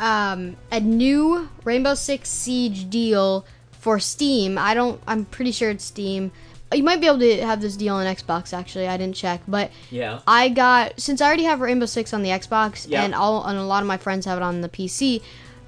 um, 0.00 0.56
a 0.72 0.80
new 0.80 1.48
Rainbow 1.62 1.94
Six 1.94 2.28
Siege 2.28 2.90
deal 2.90 3.44
for 3.70 4.00
Steam. 4.00 4.58
I 4.58 4.74
don't. 4.74 5.00
I'm 5.06 5.24
pretty 5.24 5.52
sure 5.52 5.70
it's 5.70 5.84
Steam. 5.84 6.32
You 6.72 6.82
might 6.82 7.00
be 7.00 7.06
able 7.06 7.18
to 7.20 7.44
have 7.44 7.60
this 7.60 7.76
deal 7.76 7.94
on 7.94 8.06
Xbox. 8.06 8.52
Actually, 8.52 8.88
I 8.88 8.96
didn't 8.96 9.16
check, 9.16 9.40
but 9.46 9.70
Yeah. 9.90 10.20
I 10.26 10.48
got 10.48 11.00
since 11.00 11.20
I 11.20 11.26
already 11.26 11.44
have 11.44 11.60
Rainbow 11.60 11.86
Six 11.86 12.12
on 12.12 12.22
the 12.22 12.30
Xbox, 12.30 12.86
Yeah. 12.88 13.04
and 13.04 13.14
all 13.14 13.44
and 13.44 13.56
a 13.58 13.62
lot 13.64 13.82
of 13.82 13.86
my 13.86 13.96
friends 13.98 14.26
have 14.26 14.38
it 14.38 14.42
on 14.42 14.62
the 14.62 14.68
PC. 14.68 15.22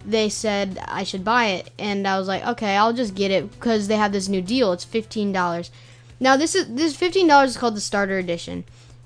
They 0.05 0.29
said 0.29 0.79
I 0.87 1.05
should 1.05 1.25
buy 1.25 1.47
it, 1.47 1.71
and 1.79 2.07
I 2.09 2.19
was 2.19 2.27
like, 2.29 2.45
okay, 2.47 2.77
I'll 2.77 2.93
just 2.93 3.15
get 3.15 3.31
it 3.31 3.51
because 3.53 3.89
they 3.89 3.97
have 3.97 4.13
this 4.13 4.29
new 4.29 4.43
deal. 4.43 4.73
It's 4.73 4.85
fifteen 4.85 5.33
dollars. 5.33 5.71
Now 6.19 6.37
this 6.37 6.55
is 6.55 6.67
this 6.69 6.97
fifteen 6.97 7.27
dollars 7.29 7.51
is 7.51 7.57
called 7.57 7.77
the 7.77 7.81
starter 7.81 8.19
edition, 8.19 8.65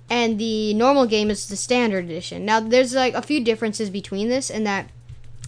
and 0.09 0.39
the 0.39 0.73
normal 0.75 1.07
game 1.07 1.31
is 1.31 1.49
the 1.49 1.57
standard 1.57 2.05
edition. 2.05 2.45
Now 2.45 2.61
there's 2.61 2.95
like 2.95 3.15
a 3.15 3.23
few 3.23 3.45
differences 3.45 3.91
between 3.91 4.29
this, 4.29 4.51
and 4.51 4.67
that 4.67 4.89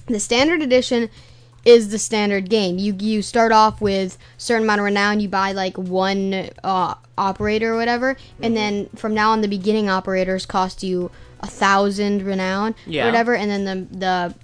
the 0.06 0.20
standard 0.20 0.62
edition 0.62 1.08
is 1.64 1.90
the 1.90 1.98
standard 1.98 2.48
game. 2.48 2.78
You 2.78 2.94
you 2.98 3.22
start 3.22 3.52
off 3.52 3.80
with 3.80 4.16
certain 4.36 4.64
amount 4.64 4.80
of 4.80 4.84
renown. 4.84 5.20
You 5.20 5.28
buy 5.28 5.52
like 5.52 5.76
one 5.78 6.50
uh, 6.62 6.94
operator 7.16 7.74
or 7.74 7.76
whatever, 7.76 8.16
and 8.42 8.56
then 8.56 8.88
from 8.96 9.14
now 9.14 9.32
on, 9.32 9.40
the 9.40 9.48
beginning 9.48 9.88
operators 9.88 10.46
cost 10.46 10.82
you 10.82 11.10
a 11.40 11.46
thousand 11.46 12.22
renown 12.22 12.74
Yeah. 12.86 13.04
or 13.04 13.06
whatever, 13.06 13.34
and 13.34 13.50
then 13.50 13.64
the 13.64 13.98
the 13.98 14.34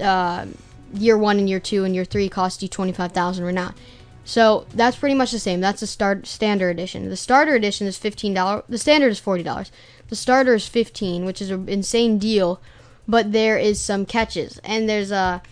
uh, 0.00 0.46
year 0.94 1.16
one 1.18 1.38
and 1.38 1.48
year 1.48 1.60
two 1.60 1.84
and 1.84 1.94
year 1.94 2.04
three 2.04 2.28
cost 2.28 2.62
you 2.62 2.68
twenty 2.68 2.92
five 2.92 3.12
thousand 3.12 3.44
renown. 3.44 3.74
So 4.24 4.66
that's 4.74 4.96
pretty 4.96 5.14
much 5.14 5.30
the 5.30 5.38
same. 5.38 5.60
That's 5.60 5.80
the 5.80 5.86
start 5.86 6.26
standard 6.26 6.70
edition. 6.70 7.08
The 7.10 7.16
starter 7.16 7.54
edition 7.54 7.86
is 7.86 7.96
fifteen 7.98 8.34
dollars. 8.34 8.64
The 8.68 8.78
standard 8.78 9.08
is 9.08 9.20
forty 9.20 9.42
dollars. 9.42 9.70
The 10.08 10.16
starter 10.16 10.54
is 10.54 10.66
fifteen, 10.66 11.24
which 11.24 11.40
is 11.42 11.50
an 11.50 11.68
insane 11.68 12.18
deal. 12.18 12.60
But 13.08 13.30
there 13.32 13.56
is 13.56 13.80
some 13.80 14.04
catches, 14.04 14.58
and 14.64 14.88
there's 14.88 15.12
a. 15.12 15.42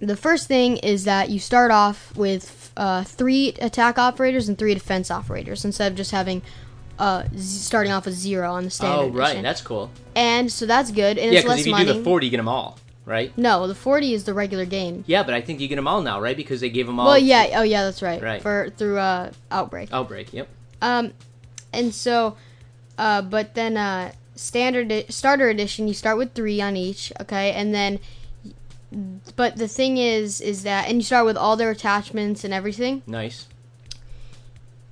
The 0.00 0.16
first 0.16 0.48
thing 0.48 0.76
is 0.78 1.04
that 1.04 1.30
you 1.30 1.38
start 1.38 1.70
off 1.70 2.14
with 2.16 2.70
uh, 2.76 3.04
three 3.04 3.54
attack 3.60 3.98
operators 3.98 4.48
and 4.48 4.58
three 4.58 4.74
defense 4.74 5.10
operators 5.10 5.64
instead 5.64 5.92
of 5.92 5.96
just 5.96 6.10
having 6.10 6.42
uh, 6.98 7.24
z- 7.34 7.60
starting 7.60 7.92
off 7.92 8.04
with 8.04 8.14
zero 8.14 8.52
on 8.52 8.64
the 8.64 8.70
standard 8.70 9.04
Oh 9.04 9.08
right, 9.08 9.28
edition. 9.28 9.42
that's 9.44 9.62
cool. 9.62 9.90
and 10.14 10.52
so 10.52 10.66
that's 10.66 10.90
good, 10.90 11.16
and 11.16 11.32
Yeah, 11.32 11.38
it's 11.38 11.44
because 11.44 11.60
if 11.60 11.66
you 11.66 11.72
money. 11.72 11.86
do 11.86 11.92
the 11.94 12.04
40, 12.04 12.26
you 12.26 12.30
get 12.30 12.36
them 12.36 12.48
all, 12.48 12.76
right? 13.04 13.36
no, 13.36 13.66
the 13.66 13.74
forty 13.74 14.14
is 14.14 14.24
the 14.24 14.34
regular 14.34 14.64
game. 14.64 15.04
Yeah, 15.06 15.22
but 15.22 15.34
I 15.34 15.40
think 15.40 15.60
you 15.60 15.68
get 15.68 15.76
them 15.76 15.88
all 15.88 16.02
now, 16.02 16.20
right? 16.20 16.36
Because 16.36 16.60
they 16.60 16.70
gave 16.70 16.86
them 16.86 16.98
all. 16.98 17.06
Well, 17.06 17.18
yeah, 17.18 17.48
oh 17.54 17.62
yeah, 17.62 17.84
that's 17.84 18.02
right. 18.02 18.22
Right. 18.22 18.42
For 18.42 18.70
through 18.76 18.98
uh, 18.98 19.32
outbreak. 19.50 19.92
Outbreak. 19.92 20.32
Yep. 20.32 20.48
Um, 20.82 21.12
and 21.72 21.94
so, 21.94 22.36
uh, 22.98 23.22
but 23.22 23.54
then 23.54 23.76
uh, 23.76 24.12
standard 24.34 25.06
starter 25.12 25.48
edition, 25.48 25.88
you 25.88 25.94
start 25.94 26.18
with 26.18 26.34
three 26.34 26.60
on 26.60 26.76
each, 26.76 27.12
okay, 27.20 27.52
and 27.52 27.74
then, 27.74 28.00
but 29.36 29.56
the 29.56 29.68
thing 29.68 29.96
is, 29.98 30.40
is 30.40 30.62
that, 30.62 30.88
and 30.88 30.96
you 30.96 31.02
start 31.02 31.24
with 31.24 31.36
all 31.36 31.56
their 31.56 31.70
attachments 31.70 32.44
and 32.44 32.54
everything. 32.54 33.02
Nice. 33.06 33.48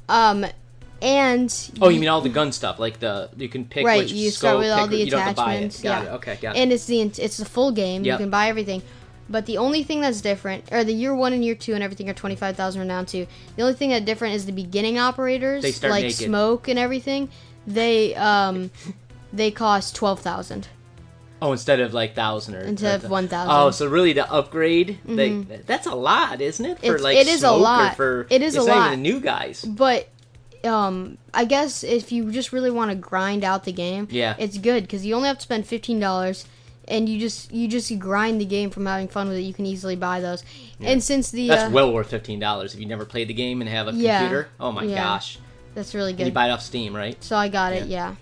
Um, 0.09 0.47
and 1.03 1.71
Oh, 1.81 1.89
you 1.89 2.01
mean 2.01 2.09
all 2.09 2.21
the 2.21 2.29
gun 2.29 2.53
stuff, 2.53 2.79
like 2.79 3.01
the 3.01 3.29
you 3.37 3.49
can 3.49 3.65
pick 3.67 3.85
right? 3.85 4.07
You 4.09 4.31
start 4.31 4.59
with 4.59 4.71
all 4.71 4.87
the 4.87 4.97
you 4.97 5.11
don't 5.11 5.21
have 5.21 5.35
to 5.35 5.43
buy 5.43 5.55
it. 5.55 5.57
attachments. 5.57 5.85
Yeah. 5.85 6.03
it. 6.05 6.09
Okay, 6.17 6.39
got 6.41 6.57
it. 6.57 6.61
And 6.61 6.73
it's 6.73 6.87
the 6.87 7.01
it's 7.01 7.37
the 7.37 7.45
full 7.45 7.73
game. 7.73 8.05
Yep. 8.05 8.13
You 8.21 8.25
can 8.25 8.31
buy 8.31 8.49
everything. 8.49 8.83
But 9.29 9.47
the 9.47 9.59
only 9.59 9.83
thing 9.83 10.01
that's 10.01 10.21
different, 10.21 10.65
or 10.73 10.85
the 10.85 10.93
year 10.93 11.15
one 11.15 11.33
and 11.33 11.45
year 11.45 11.55
two 11.55 11.75
and 11.75 11.83
everything 11.83 12.09
are 12.09 12.15
twenty 12.15 12.37
five 12.37 12.57
thousand 12.57 12.81
renown 12.81 13.07
too. 13.07 13.27
The 13.57 13.63
only 13.63 13.75
thing 13.75 13.91
that's 13.91 14.05
different 14.05 14.35
is 14.35 14.47
the 14.47 14.53
beginning 14.53 14.99
operators, 14.99 15.63
They 15.63 15.73
start 15.73 15.91
like 15.91 16.03
naked. 16.05 16.17
smoke 16.27 16.69
and 16.69 16.79
everything. 16.79 17.29
They 17.67 18.15
um, 18.15 18.71
they 19.33 19.51
cost 19.51 19.97
twelve 19.97 20.21
thousand. 20.21 20.69
Oh, 21.41 21.51
instead 21.51 21.81
of 21.81 21.93
like 21.93 22.15
thousand 22.15 22.55
or 22.55 22.61
Instead 22.61 23.03
of 23.03 23.11
1,000. 23.11 23.51
Oh, 23.53 23.73
so 23.73 23.89
really 23.89 24.13
the 24.13 24.31
upgrade, 24.33 25.01
they, 25.05 25.41
that's 25.67 25.89
a 25.89 25.95
lot, 25.95 26.41
isn't 26.41 26.65
it? 26.65 26.79
For 26.79 26.85
It's- 26.87 27.01
like 27.01 27.17
it 27.17 27.27
is 27.27 27.39
a 27.43 27.49
smoke 27.49 27.55
or 27.57 27.63
lot. 27.63 27.97
For, 27.97 28.27
It 28.31 28.43
is 28.43 28.55
it's 28.55 28.65
a 28.65 28.69
not 28.69 28.77
lot. 28.77 28.87
Even 28.93 29.03
the 29.03 29.11
new 29.11 29.19
guys. 29.21 29.65
But 29.65 30.09
um, 30.65 31.19
I 31.35 31.45
guess 31.45 31.83
if 31.85 32.13
you 32.13 32.31
just 32.31 32.53
really 32.53 32.71
want 32.71 32.91
to 32.91 32.97
grind 32.97 33.45
out 33.45 33.65
the 33.65 33.73
game, 33.73 34.09
Yeah. 34.11 34.35
it's 34.39 34.59
good 34.59 34.85
because 34.85 35.05
you 35.05 35.15
only 35.15 35.29
have 35.29 35.39
to 35.39 35.43
spend 35.43 35.67
fifteen 35.67 35.99
dollars, 36.01 36.47
and 36.89 37.09
you 37.09 37.19
just 37.19 37.53
you 37.53 37.69
just 37.69 37.97
grind 37.99 38.41
the 38.41 38.45
game 38.45 38.71
from 38.71 38.87
having 38.87 39.09
fun 39.09 39.29
with 39.29 39.39
it. 39.39 39.43
You 39.43 39.55
can 39.55 39.67
easily 39.67 39.97
buy 39.97 40.21
those, 40.21 40.43
and 40.81 41.03
since 41.03 41.31
the 41.31 41.49
That's 41.49 41.69
uh, 41.71 41.71
well 41.73 41.93
worth 41.93 42.11
fifteen 42.11 42.39
dollars 42.41 42.75
if 42.75 42.81
you 42.81 42.87
never 42.87 43.05
played 43.05 43.29
the 43.29 43.35
game 43.35 43.61
and 43.61 43.69
have 43.71 43.89
a 43.89 43.93
Yeah. 43.93 44.19
computer. 44.21 44.49
Oh 44.61 44.73
my 44.73 44.85
Yeah. 44.85 44.97
gosh! 44.97 45.39
that's 45.75 45.95
really 45.95 46.11
And 46.11 46.19
you 46.21 46.25
good. 46.27 46.35
buy 46.35 46.49
it 46.49 46.51
off 46.51 46.63
Steam, 46.63 46.95
right? 46.95 47.17
So 47.25 47.37
I 47.37 47.49
got 47.49 47.73
it. 47.73 47.87
Yeah. 47.87 48.15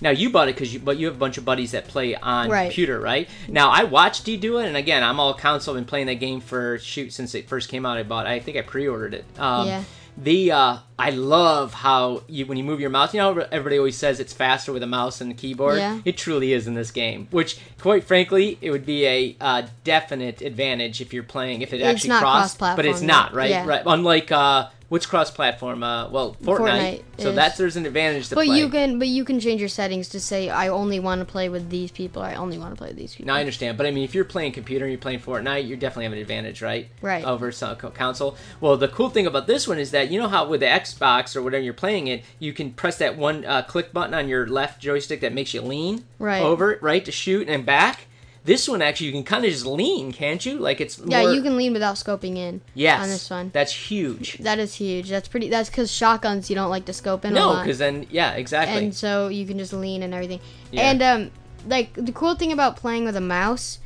Now 0.00 0.10
you 0.10 0.28
bought 0.28 0.48
it 0.48 0.54
because 0.56 0.74
you, 0.74 0.80
but 0.80 0.98
you 0.98 1.06
have 1.06 1.14
a 1.14 1.18
bunch 1.18 1.38
of 1.38 1.44
buddies 1.46 1.70
that 1.70 1.88
play 1.88 2.14
on 2.16 2.50
Right. 2.50 2.64
computer, 2.64 3.00
right? 3.00 3.28
Now 3.48 3.70
I 3.70 3.84
watched 3.84 4.28
you 4.28 4.36
do 4.36 4.58
it, 4.58 4.66
and 4.66 4.76
again, 4.76 5.02
I'm 5.02 5.18
all 5.20 5.32
console. 5.32 5.74
I've 5.74 5.78
been 5.80 5.86
playing 5.88 6.06
that 6.08 6.16
game 6.16 6.40
for 6.40 6.78
shoot 6.80 7.12
since 7.14 7.34
it 7.34 7.48
first 7.48 7.70
came 7.70 7.86
out. 7.86 7.96
I 7.96 8.02
bought. 8.02 8.26
I 8.26 8.38
think 8.40 8.56
I 8.58 8.60
pre-ordered 8.62 9.14
it. 9.14 9.24
Um, 9.38 9.66
Yeah. 9.68 9.84
The 10.18 10.52
uh, 10.52 10.78
I 10.98 11.10
love 11.10 11.74
how 11.74 12.22
you 12.26 12.46
when 12.46 12.56
you 12.56 12.64
move 12.64 12.80
your 12.80 12.90
mouse. 12.90 13.12
You 13.12 13.20
know, 13.20 13.46
everybody 13.52 13.76
always 13.76 13.96
says 13.96 14.18
it's 14.18 14.32
faster 14.32 14.72
with 14.72 14.82
a 14.82 14.86
mouse 14.86 15.20
and 15.20 15.30
a 15.30 15.34
keyboard. 15.34 15.78
Yeah. 15.78 16.00
It 16.04 16.16
truly 16.16 16.52
is 16.54 16.66
in 16.66 16.74
this 16.74 16.90
game. 16.90 17.28
Which, 17.30 17.58
quite 17.78 18.04
frankly, 18.04 18.56
it 18.62 18.70
would 18.70 18.86
be 18.86 19.04
a 19.06 19.36
uh, 19.40 19.66
definite 19.84 20.40
advantage 20.40 21.00
if 21.02 21.12
you're 21.12 21.22
playing 21.22 21.60
if 21.60 21.72
it 21.74 21.80
It's 21.80 21.86
actually 21.86 22.18
crossed. 22.18 22.58
But 22.58 22.86
it's 22.86 23.02
not, 23.02 23.34
right? 23.34 23.50
yeah. 23.50 23.66
Right. 23.66 23.82
Unlike 23.84 24.32
uh, 24.32 24.68
What's 24.88 25.04
cross-platform? 25.04 25.82
Uh, 25.82 26.08
well, 26.10 26.36
Fortnite. 26.42 26.58
Fortnite 26.58 27.02
so 27.18 27.32
that's 27.32 27.56
there's 27.58 27.76
an 27.76 27.86
advantage 27.86 28.28
to 28.28 28.34
But 28.36 28.46
play. 28.46 28.58
you 28.58 28.68
can 28.68 28.98
but 29.00 29.08
you 29.08 29.24
can 29.24 29.40
change 29.40 29.58
your 29.60 29.68
settings 29.68 30.08
to 30.10 30.20
say 30.20 30.48
I 30.48 30.68
only 30.68 31.00
want 31.00 31.20
to 31.20 31.24
play 31.24 31.48
with 31.48 31.70
these 31.70 31.90
people. 31.90 32.22
I 32.22 32.34
only 32.34 32.56
want 32.56 32.72
to 32.72 32.76
play 32.78 32.88
with 32.88 32.96
these 32.96 33.14
people. 33.16 33.26
Now 33.26 33.34
I 33.36 33.40
understand, 33.40 33.76
but 33.78 33.86
I 33.86 33.90
mean, 33.90 34.04
if 34.04 34.14
you're 34.14 34.24
playing 34.24 34.52
computer 34.52 34.84
and 34.84 34.92
you're 34.92 35.00
playing 35.00 35.20
Fortnite, 35.20 35.66
you 35.66 35.76
definitely 35.76 36.04
have 36.04 36.12
an 36.12 36.18
advantage, 36.18 36.62
right? 36.62 36.88
Right. 37.02 37.24
Over 37.24 37.50
some 37.50 37.74
co- 37.76 37.90
console. 37.90 38.36
Well, 38.60 38.76
the 38.76 38.88
cool 38.88 39.10
thing 39.10 39.26
about 39.26 39.46
this 39.48 39.66
one 39.66 39.78
is 39.78 39.90
that 39.90 40.10
you 40.10 40.20
know 40.20 40.28
how 40.28 40.46
with 40.46 40.60
the 40.60 40.66
Xbox 40.66 41.34
or 41.34 41.42
whatever 41.42 41.64
you're 41.64 41.74
playing 41.74 42.06
it, 42.06 42.22
you 42.38 42.52
can 42.52 42.72
press 42.72 42.96
that 42.98 43.16
one 43.16 43.44
uh, 43.44 43.62
click 43.62 43.92
button 43.92 44.14
on 44.14 44.28
your 44.28 44.46
left 44.46 44.80
joystick 44.80 45.20
that 45.20 45.32
makes 45.32 45.52
you 45.52 45.62
lean 45.62 46.04
Right. 46.20 46.42
over 46.42 46.72
it, 46.72 46.82
right, 46.82 47.04
to 47.04 47.10
shoot 47.12 47.48
and 47.48 47.66
back. 47.66 48.06
This 48.46 48.68
one 48.68 48.80
actually, 48.80 49.08
you 49.08 49.12
can 49.12 49.24
kind 49.24 49.44
of 49.44 49.50
just 49.50 49.66
lean, 49.66 50.12
can't 50.12 50.44
you? 50.46 50.58
Like 50.58 50.80
it's 50.80 50.98
yeah, 51.04 51.22
more- 51.22 51.34
you 51.34 51.42
can 51.42 51.56
lean 51.56 51.72
without 51.72 51.96
scoping 51.96 52.36
in. 52.36 52.60
Yes, 52.74 53.02
on 53.02 53.08
this 53.08 53.28
one. 53.28 53.50
That's 53.52 53.72
huge. 53.72 54.38
That 54.38 54.58
is 54.60 54.74
huge. 54.74 55.10
That's 55.10 55.28
pretty. 55.28 55.48
That's 55.50 55.68
because 55.68 55.90
shotguns 55.90 56.48
you 56.48 56.54
don't 56.56 56.70
like 56.70 56.84
to 56.86 56.92
scope 56.92 57.24
in 57.24 57.34
No, 57.34 57.56
because 57.58 57.78
then 57.78 58.06
yeah, 58.10 58.32
exactly. 58.32 58.78
and 58.84 58.94
so 58.94 59.28
you 59.28 59.44
can 59.46 59.58
just 59.58 59.72
lean 59.72 60.02
and 60.02 60.14
everything. 60.14 60.40
Yeah. 60.70 60.90
And 60.90 61.02
um, 61.02 61.30
like 61.66 61.92
the 61.94 62.12
cool 62.12 62.36
thing 62.36 62.52
about 62.52 62.76
playing 62.76 63.04
with 63.04 63.16
a 63.16 63.20
mouse 63.20 63.80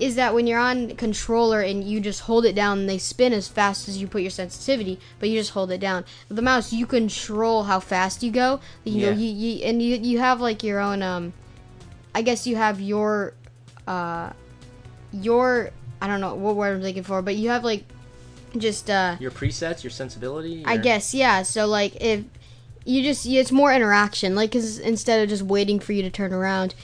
is 0.00 0.16
that 0.16 0.34
when 0.34 0.46
you're 0.46 0.58
on 0.60 0.94
controller 0.96 1.60
and 1.60 1.84
you 1.84 2.00
just 2.00 2.22
hold 2.22 2.44
it 2.44 2.54
down, 2.54 2.86
they 2.86 2.98
spin 2.98 3.32
as 3.32 3.46
fast 3.46 3.88
as 3.88 3.96
you 4.00 4.08
put 4.08 4.22
your 4.22 4.30
sensitivity, 4.30 4.98
but 5.20 5.28
you 5.28 5.38
just 5.38 5.50
hold 5.52 5.70
it 5.70 5.78
down. 5.78 6.04
With 6.28 6.34
the 6.36 6.42
mouse, 6.42 6.72
you 6.72 6.84
control 6.86 7.62
how 7.64 7.78
fast 7.78 8.22
you 8.22 8.32
go. 8.32 8.60
You 8.84 9.02
know, 9.06 9.10
Yeah. 9.12 9.16
you, 9.16 9.32
you 9.32 9.64
and 9.64 9.82
you 9.82 9.96
you 9.96 10.18
have 10.20 10.40
like 10.40 10.62
your 10.62 10.78
own 10.80 11.02
um, 11.02 11.32
I 12.14 12.22
guess 12.22 12.46
you 12.46 12.54
have 12.56 12.80
your 12.80 13.34
uh, 13.86 14.30
your 15.12 15.70
I 16.00 16.06
don't 16.06 16.20
know 16.20 16.34
what 16.34 16.56
word 16.56 16.76
I'm 16.76 16.82
looking 16.82 17.02
for, 17.02 17.22
but 17.22 17.36
you 17.36 17.48
have 17.50 17.64
like 17.64 17.84
just 18.56 18.90
uh 18.90 19.16
your 19.20 19.30
presets, 19.30 19.82
your 19.82 19.90
sensibility. 19.90 20.64
I 20.64 20.76
guess 20.76 21.14
yeah. 21.14 21.42
So 21.42 21.66
like 21.66 21.96
if 22.00 22.24
you 22.84 23.02
just 23.02 23.26
it's 23.26 23.52
more 23.52 23.72
interaction, 23.72 24.34
like 24.34 24.52
cause 24.52 24.78
instead 24.78 25.22
of 25.22 25.28
just 25.28 25.42
waiting 25.42 25.80
for 25.80 25.92
you 25.92 26.02
to 26.02 26.10
turn 26.10 26.32
around, 26.32 26.74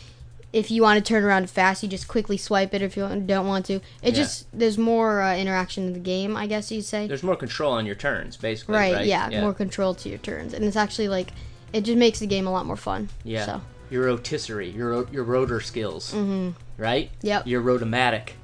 if 0.53 0.71
you 0.71 0.83
want 0.83 1.05
to 1.05 1.07
turn 1.07 1.23
around 1.23 1.49
fast, 1.51 1.83
you 1.83 1.89
just 1.89 2.09
quickly 2.09 2.37
swipe 2.37 2.75
it. 2.75 2.83
If 2.83 2.97
you 2.97 3.03
don't 3.27 3.47
want 3.47 3.67
to, 3.67 3.75
it 3.75 3.83
Yeah. 4.03 4.11
just 4.13 4.47
there's 4.53 4.79
more 4.79 5.23
uh, 5.23 5.37
interaction 5.37 5.87
in 5.89 5.93
the 5.93 5.99
game. 6.01 6.37
I 6.37 6.47
guess 6.47 6.73
you'd 6.73 6.85
say. 6.85 7.07
There's 7.07 7.23
more 7.23 7.37
control 7.37 7.73
on 7.73 7.87
your 7.87 7.95
turns, 7.95 8.37
basically. 8.37 8.75
right, 8.75 8.95
Right. 8.95 9.07
Yeah, 9.07 9.41
more 9.41 9.55
control 9.55 9.95
to 9.95 10.09
your 10.09 10.19
turns, 10.19 10.55
and 10.55 10.65
it's 10.65 10.77
actually 10.77 11.09
like 11.09 11.33
it 11.73 11.83
just 11.83 11.99
makes 11.99 12.19
the 12.19 12.27
game 12.27 12.47
a 12.47 12.53
lot 12.53 12.67
more 12.67 12.77
fun. 12.77 13.11
Yeah. 13.23 13.47
So 13.47 13.61
Your 13.91 14.07
rotisserie, 14.07 14.71
your 14.71 15.07
your 15.11 15.25
rotor 15.25 15.61
skills, 15.61 16.13
mm-hmm. 16.13 16.51
Right? 16.81 17.11
Yep. 17.23 17.47
Your 17.47 17.61
rotomatic, 17.61 18.35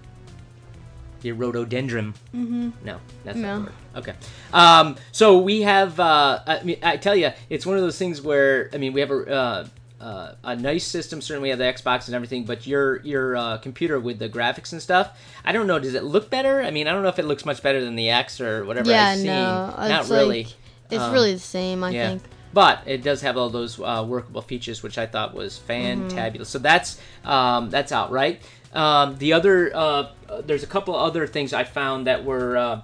your 1.22 1.34
rhododendron. 1.34 2.14
Mm-hmm. 2.34 2.70
No, 2.84 3.00
that's 3.24 3.38
not 3.38 3.56
the 3.56 3.64
word. 3.64 3.72
Okay. 3.96 4.14
Um, 4.52 4.96
so 5.10 5.38
we 5.38 5.62
have. 5.62 5.98
Uh, 5.98 6.40
I 6.46 6.62
mean, 6.62 6.78
I 6.82 6.98
tell 6.98 7.16
you, 7.16 7.30
it's 7.50 7.66
one 7.66 7.76
of 7.76 7.82
those 7.82 7.98
things 7.98 8.20
where 8.22 8.70
I 8.72 8.76
mean, 8.78 8.92
we 8.92 9.00
have 9.00 9.10
a. 9.10 9.26
Uh, 9.28 9.68
uh, 9.98 10.34
a 10.44 10.54
nice 10.54 10.84
system. 10.84 11.22
Certainly, 11.22 11.46
we 11.46 11.50
have 11.50 11.58
the 11.58 11.64
Xbox 11.64 12.04
and 12.06 12.14
everything, 12.14 12.44
but 12.44 12.66
your 12.66 13.00
your 13.00 13.34
uh, 13.34 13.56
computer 13.56 13.98
with 13.98 14.18
the 14.18 14.28
graphics 14.28 14.72
and 14.72 14.82
stuff. 14.82 15.18
I 15.42 15.52
don't 15.52 15.66
know. 15.66 15.78
Does 15.78 15.94
it 15.94 16.04
look 16.04 16.28
better? 16.28 16.60
I 16.60 16.70
mean, 16.70 16.86
I 16.86 16.92
don't 16.92 17.02
know 17.02 17.08
if 17.08 17.18
it 17.18 17.24
looks 17.24 17.46
much 17.46 17.62
better 17.62 17.82
than 17.82 17.96
the 17.96 18.10
X 18.10 18.38
or 18.38 18.66
whatever 18.66 18.90
yeah, 18.90 19.06
I've 19.06 19.16
seen. 19.16 19.26
no, 19.28 19.74
Not 19.78 20.10
really. 20.10 20.44
Like, 20.44 20.52
it's 20.90 21.02
Um, 21.02 21.12
really 21.14 21.32
the 21.32 21.38
same. 21.40 21.82
I 21.82 21.90
yeah. 21.92 22.08
think. 22.10 22.22
But 22.56 22.84
it 22.86 23.02
does 23.02 23.20
have 23.20 23.36
all 23.36 23.50
those 23.50 23.78
uh, 23.78 24.02
workable 24.08 24.40
features, 24.40 24.82
which 24.82 24.96
I 24.96 25.04
thought 25.04 25.34
was 25.34 25.60
fantabulous. 25.68 26.46
So 26.46 26.58
that's 26.58 26.98
um, 27.22 27.68
that's 27.68 27.92
out, 27.92 28.10
right? 28.10 28.40
Um, 28.72 29.18
the 29.18 29.34
other 29.34 29.76
uh, 29.76 30.08
there's 30.42 30.62
a 30.62 30.66
couple 30.66 30.96
other 30.96 31.26
things 31.26 31.52
I 31.52 31.64
found 31.64 32.06
that 32.06 32.24
were 32.24 32.56
uh, 32.56 32.80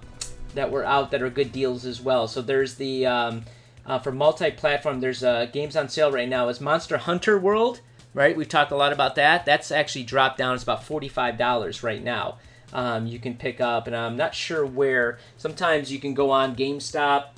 that 0.55 0.71
were 0.71 0.85
out 0.85 1.11
that 1.13 1.23
are 1.23 1.31
good 1.31 1.53
deals 1.53 1.87
as 1.87 2.03
well. 2.03 2.29
So 2.29 2.43
there's 2.43 2.75
the 2.75 3.07
um, 3.07 3.45
uh, 3.87 3.99
for 3.99 4.13
multi-platform. 4.13 5.01
There's 5.01 5.25
uh, 5.25 5.47
games 5.47 5.75
on 5.75 5.89
sale 5.89 6.13
right 6.13 6.29
now. 6.29 6.51
Is 6.51 6.61
Monster 6.61 6.99
Hunter 6.99 7.39
World, 7.39 7.81
right? 8.13 8.37
We've 8.37 8.51
talked 8.51 8.73
a 8.73 8.77
lot 8.77 8.93
about 8.93 9.15
that. 9.15 9.47
That's 9.47 9.73
actually 9.73 10.05
dropped 10.05 10.37
down. 10.37 10.53
It's 10.55 10.63
about 10.63 10.85
forty-five 10.85 11.39
dollars 11.39 11.83
right 11.83 12.05
now. 12.05 12.37
Um, 12.75 13.07
you 13.07 13.19
can 13.19 13.37
pick 13.37 13.59
up, 13.59 13.87
and 13.87 13.97
I'm 13.97 14.19
not 14.19 14.35
sure 14.35 14.67
where. 14.67 15.19
Sometimes 15.39 15.91
you 15.91 15.99
can 15.99 16.13
go 16.13 16.31
on 16.31 16.57
GameStop 16.57 17.33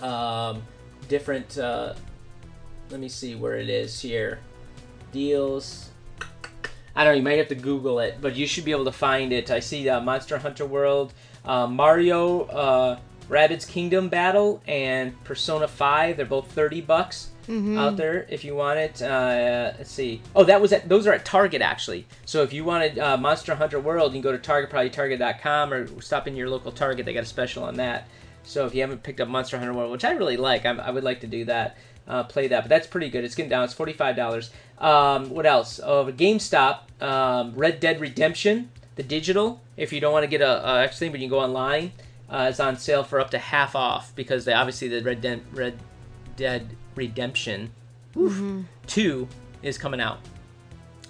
um, 0.00 0.62
different. 1.10 1.58
Uh, 1.58 1.92
let 2.90 3.00
me 3.00 3.08
see 3.08 3.34
where 3.34 3.56
it 3.56 3.68
is 3.68 4.00
here. 4.00 4.38
Deals. 5.12 5.90
I 6.96 7.04
don't 7.04 7.12
know. 7.12 7.16
You 7.18 7.22
might 7.22 7.38
have 7.38 7.48
to 7.48 7.54
Google 7.54 8.00
it, 8.00 8.18
but 8.20 8.34
you 8.34 8.46
should 8.46 8.64
be 8.64 8.70
able 8.70 8.86
to 8.86 8.92
find 8.92 9.32
it. 9.32 9.50
I 9.50 9.60
see 9.60 9.88
uh, 9.88 10.00
Monster 10.00 10.38
Hunter 10.38 10.64
World, 10.64 11.12
uh, 11.44 11.66
Mario, 11.66 12.42
uh, 12.44 12.98
Rabbids 13.28 13.68
Kingdom 13.68 14.08
Battle, 14.08 14.62
and 14.66 15.22
Persona 15.24 15.68
Five. 15.68 16.16
They're 16.16 16.26
both 16.26 16.50
thirty 16.52 16.80
bucks 16.80 17.28
out 17.78 17.96
there 17.96 18.26
if 18.28 18.44
you 18.44 18.54
want 18.54 18.78
it. 18.78 19.02
Uh, 19.02 19.72
let's 19.76 19.90
see. 19.90 20.22
Oh, 20.36 20.44
that 20.44 20.60
was 20.60 20.72
at 20.72 20.88
those 20.88 21.06
are 21.08 21.12
at 21.12 21.24
Target 21.24 21.62
actually. 21.62 22.06
So 22.24 22.42
if 22.44 22.52
you 22.52 22.64
wanted 22.64 22.98
uh, 22.98 23.16
Monster 23.16 23.56
Hunter 23.56 23.80
World, 23.80 24.12
you 24.12 24.20
can 24.20 24.22
go 24.22 24.32
to 24.32 24.38
Target, 24.38 24.70
probably 24.70 24.90
Target.com, 24.90 25.72
or 25.72 26.00
stop 26.00 26.28
in 26.28 26.36
your 26.36 26.48
local 26.48 26.70
Target. 26.70 27.06
They 27.06 27.12
got 27.12 27.24
a 27.24 27.26
special 27.26 27.64
on 27.64 27.74
that. 27.76 28.06
So 28.50 28.66
if 28.66 28.74
you 28.74 28.80
haven't 28.80 29.02
picked 29.04 29.20
up 29.20 29.28
Monster 29.28 29.58
Hunter 29.58 29.72
World, 29.72 29.92
which 29.92 30.04
I 30.04 30.10
really 30.10 30.36
like, 30.36 30.66
I'm, 30.66 30.80
I 30.80 30.90
would 30.90 31.04
like 31.04 31.20
to 31.20 31.28
do 31.28 31.44
that, 31.44 31.76
uh, 32.08 32.24
play 32.24 32.48
that. 32.48 32.62
But 32.62 32.68
that's 32.68 32.86
pretty 32.88 33.08
good. 33.08 33.22
It's 33.24 33.36
getting 33.36 33.48
down. 33.50 33.62
It's 33.64 33.74
forty 33.74 33.92
five 33.92 34.16
dollars. 34.16 34.50
Um, 34.78 35.30
what 35.30 35.46
else? 35.46 35.78
Oh, 35.82 36.06
GameStop, 36.06 37.00
um, 37.00 37.54
Red 37.54 37.78
Dead 37.78 38.00
Redemption, 38.00 38.70
the 38.96 39.04
digital. 39.04 39.60
If 39.76 39.92
you 39.92 40.00
don't 40.00 40.12
want 40.12 40.24
to 40.24 40.28
get 40.28 40.40
a, 40.40 40.68
a 40.68 40.82
extra 40.82 40.98
thing, 41.06 41.12
but 41.12 41.20
you 41.20 41.26
can 41.26 41.30
go 41.30 41.40
online. 41.40 41.92
Uh, 42.28 42.46
it's 42.50 42.60
on 42.60 42.76
sale 42.76 43.04
for 43.04 43.20
up 43.20 43.30
to 43.30 43.38
half 43.38 43.76
off 43.76 44.14
because 44.16 44.44
they 44.44 44.52
obviously 44.52 44.88
the 44.88 45.00
Red 45.02 45.20
Dead 45.20 45.42
Red 45.52 45.78
Dead 46.36 46.76
Redemption 46.96 47.70
oof, 48.16 48.64
two 48.88 49.28
is 49.62 49.78
coming 49.78 50.00
out. 50.00 50.18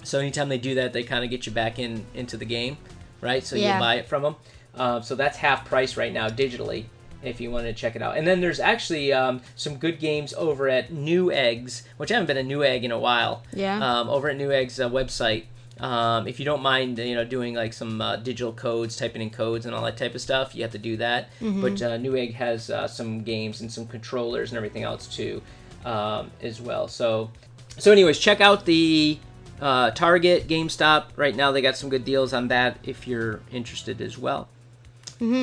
So 0.02 0.18
anytime 0.18 0.48
they 0.50 0.58
do 0.58 0.74
that, 0.74 0.92
they 0.92 1.02
kind 1.04 1.24
of 1.24 1.30
get 1.30 1.46
you 1.46 1.52
back 1.52 1.78
in 1.78 2.04
into 2.14 2.36
the 2.36 2.44
game, 2.44 2.76
right? 3.22 3.42
So 3.44 3.56
Yeah. 3.56 3.72
you'll 3.72 3.80
buy 3.80 3.94
it 3.96 4.08
from 4.08 4.22
them. 4.22 4.36
Uh, 4.74 5.00
so 5.00 5.14
that's 5.14 5.36
half 5.38 5.64
price 5.64 5.96
right 5.96 6.12
now 6.12 6.28
digitally 6.28 6.84
if 7.22 7.40
you 7.40 7.50
want 7.50 7.66
to 7.66 7.72
check 7.72 7.96
it 7.96 8.02
out. 8.02 8.16
And 8.16 8.26
then 8.26 8.40
there's 8.40 8.60
actually 8.60 9.12
um, 9.12 9.40
some 9.56 9.76
good 9.76 9.98
games 9.98 10.32
over 10.34 10.68
at 10.68 10.90
Newegg's, 10.90 11.82
which 11.96 12.10
I 12.10 12.14
haven't 12.14 12.34
been 12.34 12.38
a 12.38 12.48
Newegg 12.48 12.82
in 12.82 12.90
a 12.90 12.98
while. 12.98 13.42
Yeah. 13.52 13.76
Um, 13.76 14.08
over 14.08 14.28
at 14.30 14.36
Newegg's 14.38 14.80
uh, 14.80 14.88
website. 14.88 15.44
Um, 15.78 16.28
if 16.28 16.38
you 16.38 16.44
don't 16.44 16.60
mind, 16.60 16.98
you 16.98 17.14
know, 17.14 17.24
doing 17.24 17.54
like 17.54 17.72
some 17.72 18.02
uh, 18.02 18.16
digital 18.16 18.52
codes, 18.52 18.96
typing 18.96 19.22
in 19.22 19.30
codes 19.30 19.64
and 19.64 19.74
all 19.74 19.82
that 19.84 19.96
type 19.96 20.14
of 20.14 20.20
stuff, 20.20 20.54
you 20.54 20.62
have 20.62 20.72
to 20.72 20.78
do 20.78 20.98
that. 20.98 21.30
But 21.62 21.80
uh, 21.82 21.96
Newegg 21.96 22.34
has 22.34 22.68
uh, 22.68 22.86
some 22.86 23.22
games 23.22 23.62
and 23.62 23.72
some 23.72 23.86
controllers 23.86 24.50
and 24.50 24.58
everything 24.58 24.82
else 24.82 25.06
too, 25.06 25.40
um, 25.86 26.30
as 26.42 26.60
well. 26.60 26.86
So, 26.86 27.30
so 27.78 27.92
anyways, 27.92 28.18
check 28.18 28.42
out 28.42 28.66
the 28.66 29.18
uh, 29.58 29.90
Target, 29.92 30.46
GameStop. 30.48 31.16
Right 31.16 31.34
now, 31.34 31.50
they 31.50 31.62
got 31.62 31.76
some 31.76 31.88
good 31.88 32.04
deals 32.04 32.34
on 32.34 32.48
that 32.48 32.76
if 32.82 33.06
you're 33.06 33.40
interested 33.50 34.02
as 34.02 34.18
well. 34.18 34.48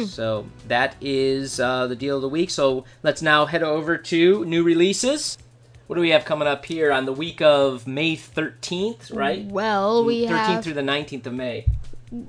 So 0.05 0.47
that 0.67 0.95
is 0.99 1.59
uh, 1.59 1.85
the 1.87 1.95
deal 1.95 2.15
of 2.15 2.21
the 2.23 2.29
week. 2.29 2.49
So 2.49 2.83
let's 3.03 3.21
now 3.21 3.45
head 3.45 3.61
over 3.63 3.97
to 3.97 4.43
new 4.45 4.63
releases. 4.63 5.37
What 5.85 5.95
do 5.95 6.01
we 6.01 6.09
have 6.09 6.25
coming 6.25 6.47
up 6.47 6.65
here 6.65 6.91
on 6.91 7.05
the 7.05 7.13
week 7.13 7.41
of 7.41 7.85
May 7.87 8.15
13th, 8.17 9.15
right? 9.15 9.45
Well, 9.45 10.03
we 10.03 10.25
13th 10.25 10.27
have 10.29 10.63
through 10.63 10.73
the 10.73 10.81
19th 10.81 11.27
of 11.27 11.33
May. 11.33 11.65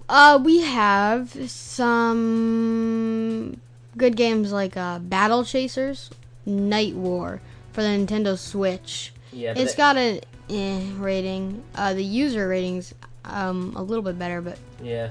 uh 0.09 0.39
we 0.45 0.61
have 0.61 1.31
some 1.51 3.61
good 3.97 4.17
games 4.17 4.53
like 4.53 4.77
uh, 4.77 4.99
Battle 5.01 5.45
Chasers, 5.45 6.11
Night 6.47 6.95
War 6.95 7.41
for 7.73 7.83
the 7.83 7.89
Nintendo 7.89 8.39
Switch. 8.39 9.13
Yeah, 9.33 9.55
It's 9.57 9.73
it- 9.73 9.77
got 9.77 9.97
an 9.97 10.21
eh 10.51 10.81
rating. 10.99 11.63
Uh, 11.75 11.95
the 11.95 12.05
user 12.05 12.49
ratings 12.49 12.95
um 13.25 13.75
a 13.77 13.83
little 13.83 14.03
bit 14.03 14.19
better, 14.19 14.41
but 14.41 14.59
yeah, 14.83 15.11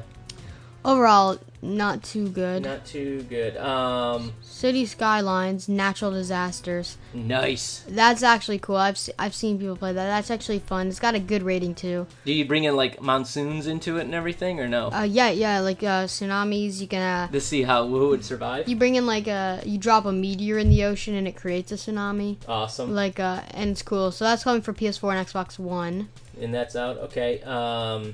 overall 0.88 1.38
not 1.62 2.04
too 2.04 2.30
good. 2.30 2.64
not 2.64 2.86
too 2.86 3.24
good. 3.24 3.58
Um, 3.58 4.34
City 4.42 4.86
Skylines, 4.86 5.68
Natural 5.68 6.12
Disasters. 6.12 6.98
nice. 7.14 7.84
That's 7.88 8.22
actually 8.24 8.60
cool. 8.60 8.76
I've 8.78 8.98
se- 8.98 9.14
I've 9.20 9.34
seen 9.36 9.58
people 9.60 9.76
play 9.76 9.92
that. 9.92 10.08
That's 10.08 10.30
actually 10.32 10.60
fun. 10.60 10.88
It's 10.88 11.00
got 11.00 11.16
a 11.16 11.20
good 11.20 11.44
rating 11.44 11.74
too. 11.76 12.08
Do 12.26 12.32
you 12.32 12.46
bring 12.46 12.64
in 12.64 12.76
like 12.76 13.02
monsoons 13.02 13.68
into 13.68 13.98
it 13.98 14.02
and 14.02 14.14
everything, 14.14 14.60
or 14.60 14.68
no? 14.68 14.88
Uh, 14.92 15.04
yeah, 15.04 15.30
yeah, 15.30 15.60
like 15.60 15.82
uh, 15.84 16.06
tsunamis. 16.06 16.80
You 16.80 16.88
can 16.88 17.02
uh, 17.02 17.28
to 17.32 17.42
see 17.42 17.64
how 17.64 17.88
who 17.88 18.10
would 18.10 18.24
survive. 18.24 18.68
you 18.70 18.76
bring 18.76 18.96
in 18.96 19.06
like 19.06 19.28
a 19.28 19.62
you 19.66 19.78
drop 19.78 20.06
a 20.06 20.12
meteor 20.12 20.58
in 20.60 20.70
the 20.70 20.84
ocean 20.84 21.16
and 21.16 21.28
it 21.28 21.36
creates 21.36 21.72
a 21.72 21.76
tsunami. 21.76 22.38
Awesome. 22.48 22.94
Like 22.94 23.20
uh, 23.20 23.42
and 23.52 23.72
it's 23.72 23.82
cool. 23.82 24.12
So 24.12 24.26
that's 24.26 24.44
coming 24.44 24.62
for 24.62 24.74
PS4 24.74 25.18
and 25.18 25.28
Xbox 25.28 25.58
One. 25.60 26.10
and 26.40 26.54
that's 26.54 26.76
out. 26.76 26.98
Okay. 26.98 27.42
Um, 27.42 28.14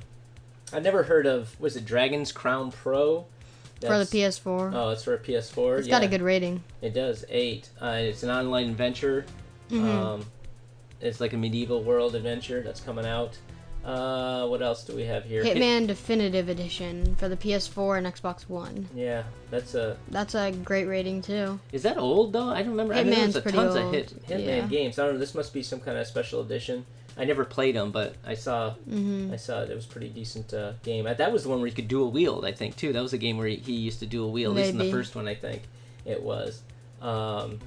I 0.74 0.80
never 0.80 1.04
heard 1.04 1.26
of 1.26 1.60
was 1.60 1.76
it 1.76 1.86
Dragon's 1.86 2.32
Crown 2.32 2.72
Pro? 2.72 3.26
for 3.88 4.00
the 4.00 4.06
PS4. 4.06 4.72
Oh, 4.74 4.90
it's 4.90 5.04
for 5.04 5.14
a 5.14 5.20
PS4. 5.20 5.80
it's 5.80 5.88
yeah, 5.88 6.00
got 6.00 6.04
a 6.04 6.08
good 6.08 6.22
rating. 6.22 6.64
It 6.82 6.94
does 6.94 7.26
eight. 7.30 7.70
Uh, 7.82 7.98
it's 8.00 8.24
an 8.24 8.30
online 8.30 8.70
adventure. 8.70 9.26
Mm-hmm. 9.70 9.90
Um, 9.90 10.26
it's 11.02 11.20
like 11.20 11.34
a 11.34 11.38
medieval 11.38 11.84
world 11.84 12.16
adventure 12.16 12.62
that's 12.62 12.80
coming 12.80 13.06
out. 13.06 13.38
Uh, 13.84 14.48
what 14.48 14.62
else 14.62 14.86
do 14.86 14.96
we 14.96 15.04
have 15.04 15.26
here? 15.26 15.44
Hit- 15.44 15.58
Hitman 15.58 15.88
Definitive 15.88 16.48
Edition 16.48 17.16
for 17.18 17.28
the 17.28 17.36
PS4 17.36 17.98
and 17.98 18.08
Xbox 18.08 18.48
One. 18.48 18.88
yeah, 18.96 19.24
that's 19.52 19.76
a. 19.76 19.98
That's 20.10 20.36
a 20.36 20.52
great 20.52 20.86
rating 20.86 21.22
too. 21.22 21.60
Is 21.74 21.84
that 21.84 21.98
old 21.98 22.32
though? 22.32 22.50
I 22.50 22.60
don't 22.60 22.72
remember. 22.72 22.94
I 22.94 23.04
mean, 23.04 23.14
there 23.14 23.26
was 23.26 23.36
Hitman's 23.36 23.36
a 23.36 23.42
pretty 23.42 23.58
tons 23.58 23.76
of 23.76 23.84
old, 23.84 23.94
hit 23.94 24.28
Hitman 24.28 24.46
yeah. 24.46 24.68
games. 24.68 25.00
I 25.00 25.06
don't 25.06 25.16
know. 25.16 25.20
This 25.20 25.36
must 25.36 25.54
be 25.54 25.64
some 25.64 25.82
kind 25.82 25.98
of 25.98 26.08
special 26.08 26.40
edition. 26.40 26.86
I 27.18 27.26
never 27.26 27.46
played 27.46 27.76
them, 27.76 27.92
but 27.92 28.16
I 28.26 28.34
saw. 28.34 28.72
Mm-hmm. 28.90 29.32
I 29.34 29.38
saw 29.38 29.62
it. 29.62 29.70
It 29.70 29.76
was 29.76 29.86
a 29.86 29.90
pretty 29.90 30.10
decent 30.10 30.54
uh, 30.54 30.74
game. 30.84 31.06
That 31.06 31.32
was 31.32 31.44
the 31.44 31.50
one 31.50 31.60
where 31.60 31.68
you 31.68 31.74
could 31.76 31.88
dual 31.88 32.12
wield. 32.12 32.46
I 32.46 32.52
think 32.52 32.76
too. 32.76 32.94
That 32.94 33.04
was 33.04 33.14
a 33.14 33.18
game 33.18 33.38
where 33.38 33.48
he, 33.48 33.58
he 33.58 33.74
used 33.74 34.00
to 34.00 34.06
dual 34.06 34.32
wield. 34.32 34.58
At 34.58 34.64
least 34.64 34.72
in 34.72 34.78
the 34.80 34.92
first 34.92 35.16
one, 35.16 35.28
I 35.28 35.36
think 35.36 35.64
it 36.06 36.22
was. 36.22 36.62
Um, 37.02 37.60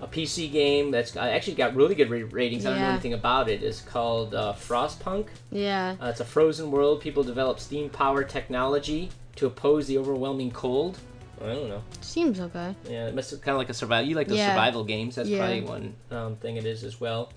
a 0.00 0.06
PC 0.06 0.52
game 0.52 0.90
that's 0.92 1.16
actually 1.16 1.54
got 1.54 1.74
really 1.74 1.94
good 1.94 2.10
ra- 2.10 2.28
ratings. 2.30 2.66
I 2.66 2.70
don't 2.70 2.80
know 2.80 2.88
anything 2.90 3.14
about 3.14 3.48
it. 3.48 3.62
it. 3.62 3.66
Is 3.66 3.80
called 3.80 4.34
uh, 4.34 4.54
Frostpunk. 4.54 5.26
Yeah. 5.50 5.96
Uh, 6.00 6.06
it's 6.06 6.20
a 6.20 6.24
frozen 6.24 6.70
world. 6.70 7.00
People 7.00 7.24
develop 7.24 7.58
steam 7.58 7.90
power 7.90 8.22
technology 8.22 9.10
to 9.36 9.46
oppose 9.46 9.86
the 9.86 9.98
overwhelming 9.98 10.50
cold. 10.52 10.98
I 11.40 11.46
don't 11.46 11.68
know. 11.68 11.82
Seems 12.00 12.40
okay. 12.40 12.74
Yeah, 12.88 13.06
it 13.06 13.14
must 13.14 13.30
kind 13.42 13.54
of 13.54 13.58
like 13.58 13.70
a 13.70 13.74
survival. 13.74 14.08
You 14.08 14.16
like 14.16 14.26
those 14.28 14.38
Yeah. 14.38 14.50
survival 14.50 14.84
games? 14.84 15.14
That's 15.16 15.28
Yeah. 15.28 15.38
probably 15.38 15.60
one 15.62 15.94
um, 16.10 16.36
thing 16.36 16.56
it 16.56 16.64
is 16.64 16.82
as 16.84 17.00
well. 17.00 17.32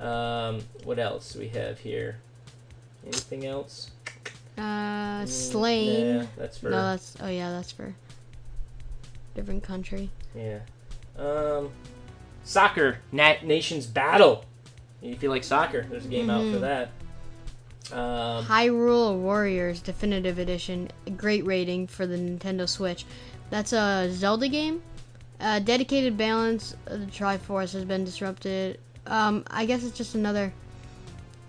Um, 0.00 0.60
what 0.84 0.98
else 0.98 1.32
do 1.34 1.40
we 1.40 1.48
have 1.48 1.78
here? 1.78 2.16
Anything 3.04 3.46
else? 3.46 3.90
Uh, 4.58 5.24
Slain. 5.26 6.04
Mm, 6.04 6.20
Yeah, 6.22 6.26
that's 6.36 6.58
for 6.58 6.70
No, 6.70 6.82
that's 6.90 7.16
oh 7.20 7.28
yeah, 7.28 7.50
that's 7.50 7.72
for 7.72 7.94
different 9.34 9.62
country. 9.62 10.10
yeah. 10.34 10.58
Um, 11.18 11.70
soccer 12.44 12.98
Nat 13.12 13.44
Nations 13.44 13.86
Battle. 13.86 14.44
If 15.02 15.22
you 15.22 15.28
like 15.30 15.44
soccer, 15.44 15.86
there's 15.90 16.04
a 16.04 16.08
game 16.08 16.30
out 16.30 16.42
for 16.42 16.58
Mm-hmm. 16.58 16.60
that. 16.60 16.90
Um, 17.92 18.44
Hyrule 18.44 19.18
Warriors 19.18 19.80
Definitive 19.80 20.38
Edition, 20.38 20.90
great 21.16 21.44
rating 21.44 21.86
for 21.86 22.06
the 22.06 22.16
Nintendo 22.16 22.68
Switch. 22.68 23.04
That's 23.50 23.72
a 23.72 24.08
Zelda 24.12 24.48
game. 24.48 24.82
Uh, 25.40 25.58
dedicated 25.58 26.16
balance 26.16 26.76
of 26.86 27.00
the 27.00 27.06
Triforce 27.06 27.72
has 27.72 27.84
been 27.84 28.04
disrupted. 28.04 28.78
Um, 29.06 29.44
I 29.50 29.66
guess 29.66 29.84
it's 29.84 29.96
just 29.96 30.14
another 30.14 30.52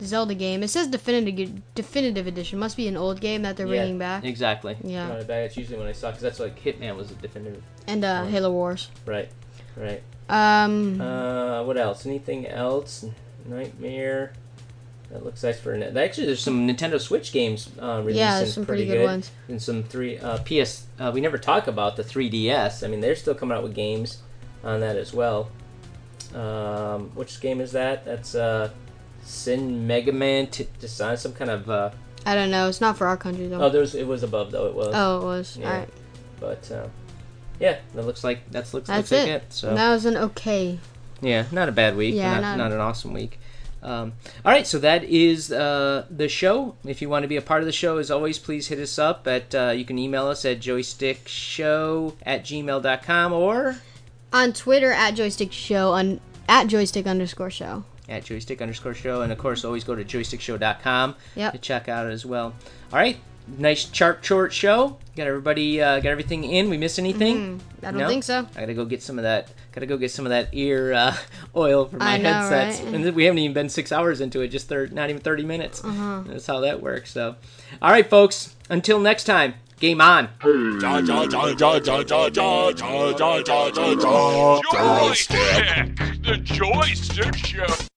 Zelda 0.01 0.33
game. 0.33 0.63
It 0.63 0.69
says 0.69 0.87
definitive 0.87 1.61
definitive 1.75 2.27
edition. 2.27 2.59
Must 2.59 2.75
be 2.77 2.87
an 2.87 2.97
old 2.97 3.21
game 3.21 3.43
that 3.43 3.57
they're 3.57 3.67
yeah, 3.67 3.81
bringing 3.81 3.97
back. 3.97 4.23
Exactly. 4.23 4.77
Yeah. 4.83 5.07
Brought 5.07 5.19
it 5.19 5.27
back. 5.27 5.43
That's 5.43 5.57
usually 5.57 5.77
when 5.77 5.87
I 5.87 5.91
saw 5.91 6.09
because 6.09 6.23
that's 6.23 6.39
like 6.39 6.61
Hitman 6.61 6.95
was 6.95 7.11
a 7.11 7.15
definitive. 7.15 7.63
And 7.87 8.03
uh, 8.03 8.25
Halo 8.25 8.51
Wars. 8.51 8.89
Right. 9.05 9.29
Right. 9.75 10.01
Um, 10.29 10.99
Uh, 10.99 11.63
what 11.63 11.77
else? 11.77 12.05
Anything 12.05 12.47
else? 12.47 13.05
Nightmare. 13.45 14.33
That 15.11 15.25
looks 15.25 15.43
nice 15.43 15.59
for 15.59 15.75
net. 15.75 15.95
Actually, 15.97 16.27
there's 16.27 16.41
some 16.41 16.65
Nintendo 16.65 16.99
Switch 16.99 17.33
games 17.33 17.69
uh, 17.81 17.97
releasing 17.99 18.19
Yeah, 18.19 18.37
there's 18.37 18.53
some 18.53 18.65
pretty 18.65 18.85
good 18.85 19.03
ones. 19.03 19.29
And 19.49 19.61
some 19.61 19.83
three 19.83 20.17
uh, 20.17 20.37
PS. 20.39 20.85
Uh, 20.97 21.11
we 21.13 21.19
never 21.19 21.37
talk 21.37 21.67
about 21.67 21.97
the 21.97 22.03
3DS. 22.03 22.81
I 22.83 22.87
mean, 22.87 23.01
they're 23.01 23.15
still 23.15 23.35
coming 23.35 23.57
out 23.57 23.63
with 23.63 23.75
games 23.75 24.21
on 24.63 24.79
that 24.79 24.95
as 24.95 25.13
well. 25.13 25.51
Um, 26.35 27.09
which 27.15 27.39
game 27.41 27.59
is 27.61 27.71
that? 27.73 28.05
That's 28.05 28.35
uh, 28.35 28.69
Shin 29.25 29.87
Megami 29.87 30.49
t- 30.49 30.67
Design. 30.79 31.17
Some 31.17 31.33
kind 31.33 31.51
of. 31.51 31.69
Uh, 31.69 31.91
I 32.25 32.35
don't 32.35 32.51
know. 32.51 32.67
It's 32.69 32.81
not 32.81 32.97
for 32.97 33.07
our 33.07 33.17
country 33.17 33.47
though. 33.47 33.61
oh, 33.61 33.69
there 33.69 33.81
was. 33.81 33.95
It 33.95 34.07
was 34.07 34.23
above 34.23 34.51
though. 34.51 34.67
It 34.67 34.75
was. 34.75 34.91
Oh, 34.93 35.21
it 35.21 35.23
was. 35.25 35.57
Yeah. 35.57 35.71
All 35.71 35.77
right. 35.79 35.89
But 36.39 36.71
uh, 36.71 36.87
yeah, 37.59 37.79
that 37.93 38.05
looks 38.05 38.23
like 38.23 38.49
that's 38.51 38.73
looks, 38.73 38.87
That's 38.87 39.11
looks 39.11 39.23
like 39.23 39.29
it. 39.29 39.43
it. 39.43 39.53
So. 39.53 39.75
That 39.75 39.89
was 39.89 40.05
an 40.05 40.17
okay. 40.17 40.79
Yeah, 41.21 41.45
not 41.51 41.69
a 41.69 41.71
bad 41.71 41.95
week. 41.95 42.15
Yeah, 42.15 42.33
not, 42.35 42.41
not- 42.41 42.57
not 42.57 42.71
an 42.71 42.79
awesome 42.79 43.13
week. 43.13 43.39
Um, 43.83 44.13
all 44.45 44.51
right, 44.51 44.67
so 44.67 44.77
that 44.79 45.03
is 45.05 45.51
uh, 45.51 46.05
the 46.11 46.29
show. 46.29 46.75
If 46.85 47.01
you 47.01 47.09
want 47.09 47.23
to 47.23 47.27
be 47.27 47.37
a 47.37 47.41
part 47.41 47.61
of 47.61 47.65
the 47.65 47.71
show, 47.71 47.97
as 47.97 48.11
always, 48.11 48.37
please 48.37 48.67
hit 48.67 48.77
us 48.77 48.99
up 48.99 49.27
at 49.27 49.55
uh, 49.55 49.71
you 49.75 49.85
can 49.85 49.97
email 49.97 50.27
us 50.27 50.45
at 50.45 50.59
joystickshow 50.59 52.13
at 52.23 52.43
gmail.com 52.43 53.33
or 53.33 53.77
On 54.33 54.53
Twitter 54.53 54.91
at 54.91 55.11
joystick 55.15 55.51
show 55.51 55.91
on 55.91 56.19
at 56.47 56.67
joystick 56.67 57.05
underscore 57.07 57.49
show. 57.51 57.83
at 58.09 58.25
joystick 58.25 58.61
underscore 58.61 58.93
show. 58.93 59.21
And 59.21 59.31
of 59.31 59.37
course, 59.37 59.63
always 59.63 59.83
go 59.83 59.95
to 59.95 60.03
joystickshow.com 60.03 61.15
Yep. 61.35 61.53
to 61.53 61.57
check 61.59 61.87
out 61.89 62.07
as 62.07 62.25
well. 62.25 62.53
All 62.91 62.99
right, 62.99 63.17
nice 63.57 63.89
sharp 63.93 64.23
short 64.23 64.51
show. 64.53 64.97
Got 65.15 65.27
everybody, 65.27 65.81
uh, 65.81 65.99
got 65.99 66.09
everything 66.09 66.43
in. 66.45 66.69
We 66.69 66.77
miss 66.77 66.97
anything? 66.99 67.61
I 67.83 67.91
don't 67.91 67.97
No? 67.99 68.07
think 68.07 68.23
so. 68.23 68.47
I 68.55 68.61
gotta 68.61 68.73
go 68.73 68.85
get 68.85 69.01
some 69.03 69.17
of 69.19 69.23
that. 69.23 69.49
Gotta 69.73 69.85
go 69.85 69.97
get 69.97 70.11
some 70.11 70.25
of 70.25 70.29
that 70.31 70.49
ear 70.53 70.93
uh, 70.93 71.15
oil 71.55 71.85
for 71.85 71.97
my 71.97 72.17
know, 72.17 72.31
headsets. 72.33 72.81
right? 72.83 72.93
And 72.95 73.15
we 73.15 73.25
haven't 73.25 73.39
even 73.39 73.53
been 73.53 73.69
six 73.69 73.91
hours 73.91 74.19
into 74.21 74.41
it. 74.41 74.47
Just 74.49 74.67
thir- 74.67 74.87
not 74.87 75.09
even 75.09 75.21
thirty 75.21 75.43
minutes. 75.43 75.83
Uh-huh. 75.83 76.23
That's 76.27 76.47
how 76.47 76.59
that 76.61 76.81
works. 76.81 77.11
So, 77.11 77.35
all 77.81 77.91
right, 77.91 78.09
folks. 78.09 78.55
Until 78.69 78.99
next 78.99 79.25
time. 79.25 79.53
Game 79.81 79.99
on. 79.99 80.29
Joystick, 84.79 85.95
the 86.21 86.37
joystick 86.43 87.35
show. 87.35 87.90